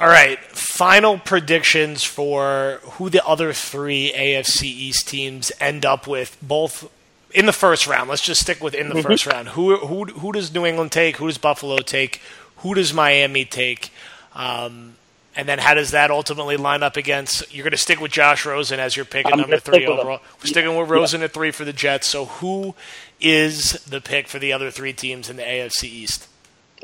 All 0.00 0.06
right, 0.06 0.38
final 0.38 1.18
predictions 1.18 2.04
for 2.04 2.78
who 2.82 3.10
the 3.10 3.24
other 3.26 3.52
three 3.52 4.12
AFC 4.16 4.62
East 4.62 5.08
teams 5.08 5.50
end 5.58 5.84
up 5.84 6.06
with, 6.06 6.38
both 6.40 6.88
in 7.32 7.46
the 7.46 7.52
first 7.52 7.86
round. 7.86 8.08
Let's 8.08 8.22
just 8.22 8.40
stick 8.40 8.62
with 8.62 8.74
in 8.74 8.88
the 8.88 8.96
mm-hmm. 8.96 9.06
first 9.08 9.26
round. 9.26 9.48
Who 9.48 9.76
who 9.76 10.04
who 10.04 10.32
does 10.32 10.52
New 10.52 10.66
England 10.66 10.92
take? 10.92 11.16
Who 11.16 11.26
does 11.26 11.38
Buffalo 11.38 11.78
take? 11.78 12.20
Who 12.58 12.74
does 12.74 12.92
Miami 12.92 13.44
take? 13.44 13.90
Um, 14.34 14.96
and 15.36 15.48
then 15.48 15.60
how 15.60 15.74
does 15.74 15.92
that 15.92 16.10
ultimately 16.10 16.56
line 16.56 16.82
up 16.82 16.96
against? 16.96 17.54
You're 17.54 17.62
going 17.62 17.70
to 17.70 17.76
stick 17.76 18.00
with 18.00 18.10
Josh 18.10 18.44
Rosen 18.44 18.80
as 18.80 18.96
your 18.96 19.04
pick 19.04 19.26
at 19.26 19.36
number 19.36 19.58
three 19.58 19.86
overall. 19.86 20.20
We're 20.40 20.46
sticking 20.46 20.76
with 20.76 20.88
Rosen 20.88 21.20
yeah. 21.20 21.26
at 21.26 21.32
three 21.32 21.52
for 21.52 21.64
the 21.64 21.72
Jets. 21.72 22.08
So 22.08 22.24
who 22.24 22.74
is 23.20 23.72
the 23.84 24.00
pick 24.00 24.26
for 24.26 24.40
the 24.40 24.52
other 24.52 24.72
three 24.72 24.92
teams 24.92 25.30
in 25.30 25.36
the 25.36 25.44
AFC 25.44 25.84
East? 25.84 26.27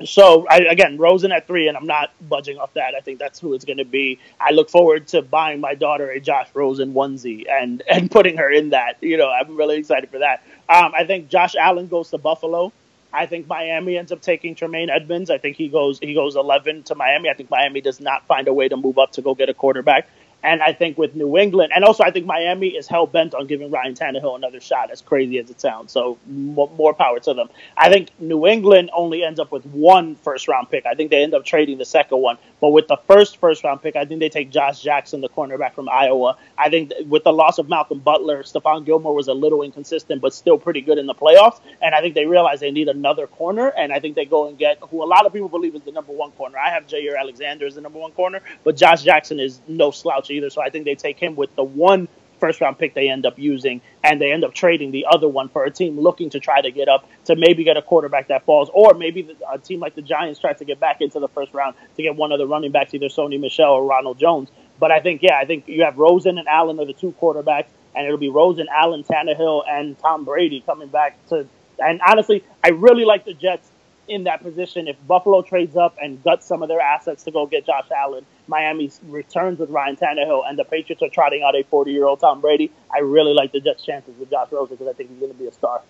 So 0.05 0.47
I, 0.49 0.59
again, 0.59 0.99
Rosen 0.99 1.31
at 1.31 1.47
three, 1.47 1.69
and 1.69 1.77
I'm 1.77 1.87
not 1.87 2.11
budging 2.29 2.59
off 2.59 2.75
that. 2.75 2.95
I 2.97 3.01
think 3.01 3.21
that's 3.21 3.39
who 3.39 3.55
it's 3.55 3.65
going 3.65 3.79
to 3.79 3.85
be. 3.85 4.19
I 4.41 4.51
look 4.51 4.69
forward 4.69 5.07
to 5.09 5.23
buying 5.23 5.61
my 5.61 5.75
daughter 5.75 6.11
a 6.11 6.19
Josh 6.19 6.49
Rosen 6.53 6.95
onesie 6.95 7.49
and 7.49 7.83
and 7.89 8.11
putting 8.11 8.37
her 8.39 8.51
in 8.51 8.71
that. 8.71 8.97
You 9.01 9.17
know, 9.17 9.31
I'm 9.31 9.57
really 9.57 9.77
excited 9.77 10.11
for 10.11 10.19
that. 10.19 10.43
Um, 10.69 10.93
I 10.97 11.05
think 11.05 11.29
Josh 11.29 11.55
Allen 11.55 11.87
goes 11.87 12.11
to 12.11 12.19
Buffalo. 12.19 12.73
I 13.13 13.27
think 13.27 13.47
Miami 13.47 13.97
ends 13.97 14.11
up 14.11 14.21
taking 14.21 14.57
Tremaine 14.57 14.91
Edmunds. 14.91 15.31
I 15.31 15.39
think 15.39 15.57
he 15.57 15.69
goes 15.69 16.01
he 16.01 16.15
goes 16.15 16.35
11 16.35 16.83
to 16.85 16.97
Miami. 16.97 17.31
I 17.31 17.35
think 17.35 17.49
Miami 17.49 17.81
does 17.81 18.01
not 18.01 18.27
find 18.27 18.49
a 18.49 18.53
way 18.53 18.69
to 18.69 18.77
move 18.77 18.99
up 18.99 19.13
to 19.13 19.23
go 19.23 19.37
get 19.37 19.49
a 19.49 19.55
quarterback. 19.55 20.09
And 20.45 20.63
I 20.63 20.75
think 20.75 20.99
with 20.99 21.17
New 21.17 21.39
England, 21.39 21.73
and 21.75 21.85
also 21.85 22.05
I 22.05 22.11
think 22.11 22.27
Miami 22.27 22.69
is 22.69 22.87
hell 22.87 23.07
bent 23.07 23.35
on 23.35 23.47
giving 23.47 23.71
Ryan 23.71 23.95
Tannehill 23.95 24.37
another 24.37 24.61
shot, 24.61 24.91
as 24.91 25.01
crazy 25.01 25.39
as 25.39 25.49
it 25.49 25.59
sounds. 25.59 25.91
So 25.91 26.19
more 26.27 26.93
power 26.95 27.19
to 27.21 27.33
them. 27.33 27.49
I 27.77 27.89
think 27.89 28.11
New 28.21 28.47
England 28.47 28.91
only 28.95 29.25
ends 29.25 29.41
up 29.41 29.51
with 29.51 29.65
one 29.67 30.17
first 30.17 30.47
round 30.47 30.71
pick. 30.71 30.85
I 30.85 30.95
think 30.95 31.11
they 31.11 31.23
end 31.23 31.33
up 31.33 31.47
trading 31.47 31.79
the 31.79 31.87
second 31.87 32.19
one. 32.19 32.37
But 32.61 32.71
with 32.71 32.89
the 32.89 32.99
first 33.07 33.39
first 33.39 33.65
round 33.65 33.83
pick, 33.83 33.97
I 33.97 34.05
think 34.05 34.21
they 34.21 34.29
take 34.29 34.51
Josh 34.51 34.83
Jackson, 34.83 35.23
the 35.23 35.31
cornerback 35.31 35.75
from 35.75 35.89
Iowa. 35.89 36.37
I 36.59 36.69
think 36.69 36.93
with 37.09 37.25
the 37.25 37.33
loss 37.33 37.59
of 37.59 37.71
Malcolm 37.71 38.01
Butler, 38.01 38.43
Stephon 38.43 38.85
Gilmore 38.85 39.15
was 39.15 39.29
a 39.29 39.35
little 39.35 39.63
inconsistent, 39.63 40.21
but 40.21 40.35
still 40.35 40.59
pretty 40.59 40.83
good 40.83 40.99
in 40.99 41.07
the 41.07 41.15
playoffs. 41.15 41.61
And 41.81 41.95
I 41.95 42.03
think 42.03 42.15
they 42.15 42.27
realize 42.27 42.61
they 42.61 42.71
need 42.71 42.89
another 42.89 43.27
corner, 43.27 43.69
and 43.69 43.93
I 43.93 44.01
think 44.01 44.15
they 44.15 44.27
go 44.27 44.47
and 44.49 44.59
get 44.59 44.79
who 44.91 45.03
a 45.03 45.07
lot 45.07 45.25
of 45.25 45.33
people 45.33 45.49
believe 45.49 45.75
is 45.75 45.83
the 45.83 45.93
number 45.93 46.13
one 46.13 46.33
corner. 46.33 46.59
I 46.59 46.69
have 46.69 46.87
Jaire 46.87 47.19
Alexander 47.19 47.67
as 47.67 47.77
the 47.77 47.81
number 47.81 47.99
one 47.99 48.13
corner, 48.13 48.41
but 48.63 48.77
Josh 48.77 49.03
Jackson 49.03 49.41
is 49.41 49.61
no 49.67 49.91
slouch 49.91 50.31
either. 50.35 50.51
So 50.51 50.62
I 50.62 50.70
think 50.70 50.85
they 50.85 50.94
take 50.94 51.18
him 51.18 51.37
with 51.37 51.55
the 51.57 51.64
one 51.64 52.09
first 52.40 52.61
round 52.61 52.79
pick 52.79 52.94
they 52.94 53.09
end 53.09 53.25
up 53.25 53.38
using, 53.38 53.81
and 54.03 54.20
they 54.20 54.33
end 54.33 54.44
up 54.44 54.53
trading 54.53 54.90
the 54.90 55.07
other 55.09 55.29
one 55.29 55.49
for 55.49 55.64
a 55.64 55.70
team 55.70 55.99
looking 55.99 56.31
to 56.31 56.40
try 56.40 56.61
to 56.61 56.70
get 56.70 56.88
up 56.88 57.09
to 57.25 57.37
maybe 57.37 57.64
get 57.64 57.77
a 57.77 57.83
quarterback 57.83 58.29
that 58.29 58.44
falls, 58.44 58.70
or 58.75 58.94
maybe 58.94 59.35
a 59.51 59.59
team 59.59 59.81
like 59.81 59.94
the 59.94 60.03
Giants 60.03 60.40
tries 60.40 60.59
to 60.59 60.64
get 60.64 60.79
back 60.79 61.01
into 61.01 61.20
the 61.20 61.29
first 61.29 61.55
round 61.55 61.75
to 61.97 62.03
get 62.03 62.16
one 62.16 62.33
of 62.33 62.38
the 62.38 62.47
running 62.47 62.73
backs, 62.73 62.92
either 62.92 63.07
Sony 63.07 63.40
Michel 63.40 63.73
or 63.73 63.85
Ronald 63.85 64.18
Jones. 64.18 64.51
But 64.79 64.90
I 64.90 65.01
think, 65.01 65.23
yeah, 65.23 65.38
I 65.38 65.44
think 65.44 65.68
you 65.68 65.85
have 65.85 65.97
Rosen 65.97 66.37
and 66.38 66.49
Allen 66.49 66.79
are 66.81 66.85
the 66.85 66.92
two 66.92 67.14
quarterbacks, 67.20 67.68
and 67.94 68.05
it'll 68.05 68.18
be 68.18 68.29
Rosen, 68.29 68.66
Allen, 68.68 69.05
Tannehill, 69.05 69.62
and 69.68 69.99
Tom 69.99 70.25
Brady 70.25 70.61
coming 70.61 70.88
back 70.88 71.16
to. 71.29 71.47
And 71.79 72.01
honestly, 72.07 72.44
I 72.62 72.70
really 72.70 73.05
like 73.05 73.25
the 73.25 73.35
Jets 73.35 73.68
in 74.09 74.25
that 74.25 74.42
position. 74.42 74.88
If 74.88 74.97
Buffalo 75.07 75.42
trades 75.42 75.77
up 75.77 75.97
and 76.03 76.23
guts 76.23 76.47
some 76.47 76.62
of 76.62 76.68
their 76.68 76.81
assets 76.81 77.25
to 77.25 77.31
go 77.31 77.47
get 77.47 77.66
Josh 77.66 77.90
Allen, 77.90 78.27
Miami 78.47 78.91
returns 79.09 79.59
with 79.59 79.71
Ryan 79.71 79.97
Tannehill, 79.97 80.49
and 80.49 80.59
the 80.59 80.65
Patriots 80.65 81.03
are 81.03 81.09
trotting 81.09 81.43
out 81.43 81.55
a 81.55 81.63
40 81.65 81.93
year 81.93 82.07
old 82.07 82.21
Tom 82.21 82.41
Brady. 82.41 82.71
I 82.93 83.01
really 83.01 83.33
like 83.33 83.53
the 83.53 83.61
Jets' 83.61 83.85
chances 83.85 84.15
with 84.19 84.31
Josh 84.31 84.53
Rosen 84.53 84.77
because 84.77 84.89
I 84.89 84.97
think 84.97 85.11
he's 85.11 85.19
going 85.19 85.33
to 85.33 85.39
be 85.39 85.47
a 85.47 85.53
star. 85.53 85.83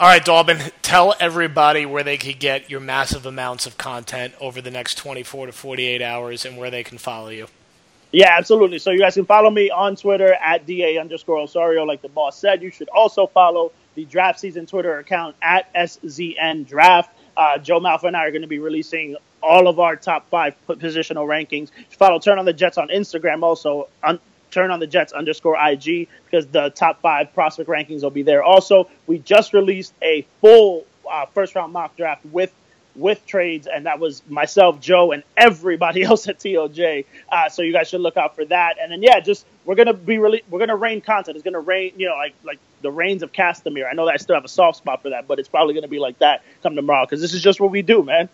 All 0.00 0.08
right, 0.08 0.24
Dalbin, 0.24 0.72
tell 0.80 1.14
everybody 1.20 1.84
where 1.84 2.02
they 2.02 2.16
could 2.16 2.38
get 2.38 2.70
your 2.70 2.80
massive 2.80 3.26
amounts 3.26 3.66
of 3.66 3.76
content 3.76 4.32
over 4.40 4.62
the 4.62 4.70
next 4.70 4.94
24 4.96 5.46
to 5.46 5.52
48 5.52 6.00
hours 6.00 6.46
and 6.46 6.56
where 6.56 6.70
they 6.70 6.82
can 6.82 6.96
follow 6.96 7.28
you. 7.28 7.48
Yeah, 8.12 8.34
absolutely. 8.36 8.78
So 8.78 8.90
you 8.90 8.98
guys 8.98 9.14
can 9.14 9.26
follow 9.26 9.50
me 9.50 9.70
on 9.70 9.96
Twitter 9.96 10.32
at 10.32 10.66
DA 10.66 10.98
underscore 10.98 11.38
Osorio, 11.38 11.84
like 11.84 12.02
the 12.02 12.08
boss 12.08 12.38
said. 12.38 12.62
You 12.62 12.70
should 12.70 12.88
also 12.88 13.26
follow 13.26 13.72
the 13.94 14.04
draft 14.06 14.40
season 14.40 14.66
Twitter 14.66 14.98
account 14.98 15.36
at 15.42 15.72
SZN 15.74 16.66
Draft. 16.66 17.16
Uh, 17.36 17.58
Joe 17.58 17.78
Malfa 17.78 18.04
and 18.04 18.16
I 18.16 18.24
are 18.24 18.30
going 18.30 18.42
to 18.42 18.48
be 18.48 18.58
releasing 18.58 19.16
all 19.42 19.68
of 19.68 19.78
our 19.78 19.96
top 19.96 20.28
five 20.30 20.54
positional 20.68 21.26
rankings. 21.26 21.70
Follow 21.90 22.18
Turn 22.18 22.38
on 22.38 22.44
the 22.44 22.52
Jets 22.52 22.78
on 22.78 22.88
Instagram 22.88 23.42
also. 23.42 23.88
On, 24.02 24.18
Turn 24.50 24.70
on 24.70 24.80
the 24.80 24.86
Jets 24.86 25.12
underscore 25.12 25.56
IG 25.56 26.08
because 26.24 26.46
the 26.48 26.70
top 26.70 27.00
five 27.00 27.32
prospect 27.34 27.68
rankings 27.68 28.02
will 28.02 28.10
be 28.10 28.22
there. 28.22 28.42
Also, 28.42 28.88
we 29.06 29.18
just 29.18 29.52
released 29.52 29.94
a 30.02 30.26
full 30.40 30.84
uh, 31.10 31.26
first 31.26 31.54
round 31.54 31.72
mock 31.72 31.96
draft 31.96 32.24
with 32.26 32.52
with 32.96 33.24
trades, 33.26 33.68
and 33.72 33.86
that 33.86 34.00
was 34.00 34.22
myself, 34.28 34.80
Joe, 34.80 35.12
and 35.12 35.22
everybody 35.36 36.02
else 36.04 36.28
at 36.28 36.38
TOJ. 36.38 37.04
Uh, 37.30 37.48
so 37.48 37.62
you 37.62 37.72
guys 37.72 37.88
should 37.88 38.00
look 38.00 38.16
out 38.16 38.34
for 38.34 38.44
that. 38.46 38.76
And 38.80 38.90
then 38.92 39.02
yeah, 39.02 39.20
just 39.20 39.46
we're 39.64 39.76
gonna 39.76 39.94
be 39.94 40.18
really 40.18 40.42
we're 40.50 40.58
gonna 40.58 40.76
rain 40.76 41.00
content. 41.00 41.36
It's 41.36 41.44
gonna 41.44 41.60
rain, 41.60 41.92
you 41.96 42.08
know, 42.08 42.16
like 42.16 42.34
like 42.42 42.58
the 42.82 42.90
rains 42.90 43.22
of 43.22 43.32
Castamere. 43.32 43.88
I 43.88 43.94
know 43.94 44.06
that 44.06 44.14
I 44.14 44.16
still 44.16 44.34
have 44.34 44.44
a 44.44 44.48
soft 44.48 44.78
spot 44.78 45.02
for 45.02 45.10
that, 45.10 45.28
but 45.28 45.38
it's 45.38 45.48
probably 45.48 45.74
gonna 45.74 45.88
be 45.88 45.98
like 45.98 46.18
that 46.18 46.42
come 46.62 46.74
tomorrow 46.74 47.04
because 47.06 47.20
this 47.20 47.34
is 47.34 47.42
just 47.42 47.60
what 47.60 47.70
we 47.70 47.82
do, 47.82 48.02
man. 48.02 48.28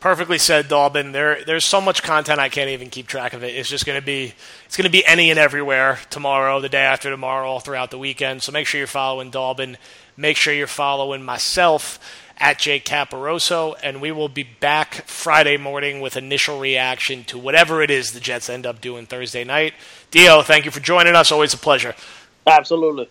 Perfectly 0.00 0.38
said, 0.38 0.66
Dalbin. 0.66 1.12
There, 1.12 1.44
there's 1.44 1.66
so 1.66 1.78
much 1.78 2.02
content 2.02 2.40
I 2.40 2.48
can't 2.48 2.70
even 2.70 2.88
keep 2.88 3.06
track 3.06 3.34
of 3.34 3.44
it. 3.44 3.54
It's 3.54 3.68
just 3.68 3.84
going 3.84 4.00
to 4.00 4.04
be, 4.04 4.32
it's 4.64 4.76
going 4.76 4.86
to 4.86 4.90
be 4.90 5.04
any 5.04 5.28
and 5.28 5.38
everywhere 5.38 5.98
tomorrow, 6.08 6.58
the 6.58 6.70
day 6.70 6.80
after 6.80 7.10
tomorrow, 7.10 7.46
all 7.46 7.60
throughout 7.60 7.90
the 7.90 7.98
weekend. 7.98 8.42
So 8.42 8.50
make 8.50 8.66
sure 8.66 8.78
you're 8.78 8.86
following 8.86 9.30
Dalbin. 9.30 9.76
Make 10.16 10.38
sure 10.38 10.54
you're 10.54 10.66
following 10.66 11.22
myself 11.22 11.98
at 12.38 12.58
Jake 12.58 12.86
Caparoso, 12.86 13.74
and 13.82 14.00
we 14.00 14.10
will 14.10 14.30
be 14.30 14.42
back 14.42 15.06
Friday 15.06 15.58
morning 15.58 16.00
with 16.00 16.16
initial 16.16 16.58
reaction 16.58 17.22
to 17.24 17.38
whatever 17.38 17.82
it 17.82 17.90
is 17.90 18.12
the 18.12 18.20
Jets 18.20 18.48
end 18.48 18.64
up 18.64 18.80
doing 18.80 19.04
Thursday 19.04 19.44
night. 19.44 19.74
Dio, 20.10 20.40
thank 20.40 20.64
you 20.64 20.70
for 20.70 20.80
joining 20.80 21.14
us. 21.14 21.30
Always 21.30 21.52
a 21.52 21.58
pleasure. 21.58 21.94
Absolutely. 22.46 23.10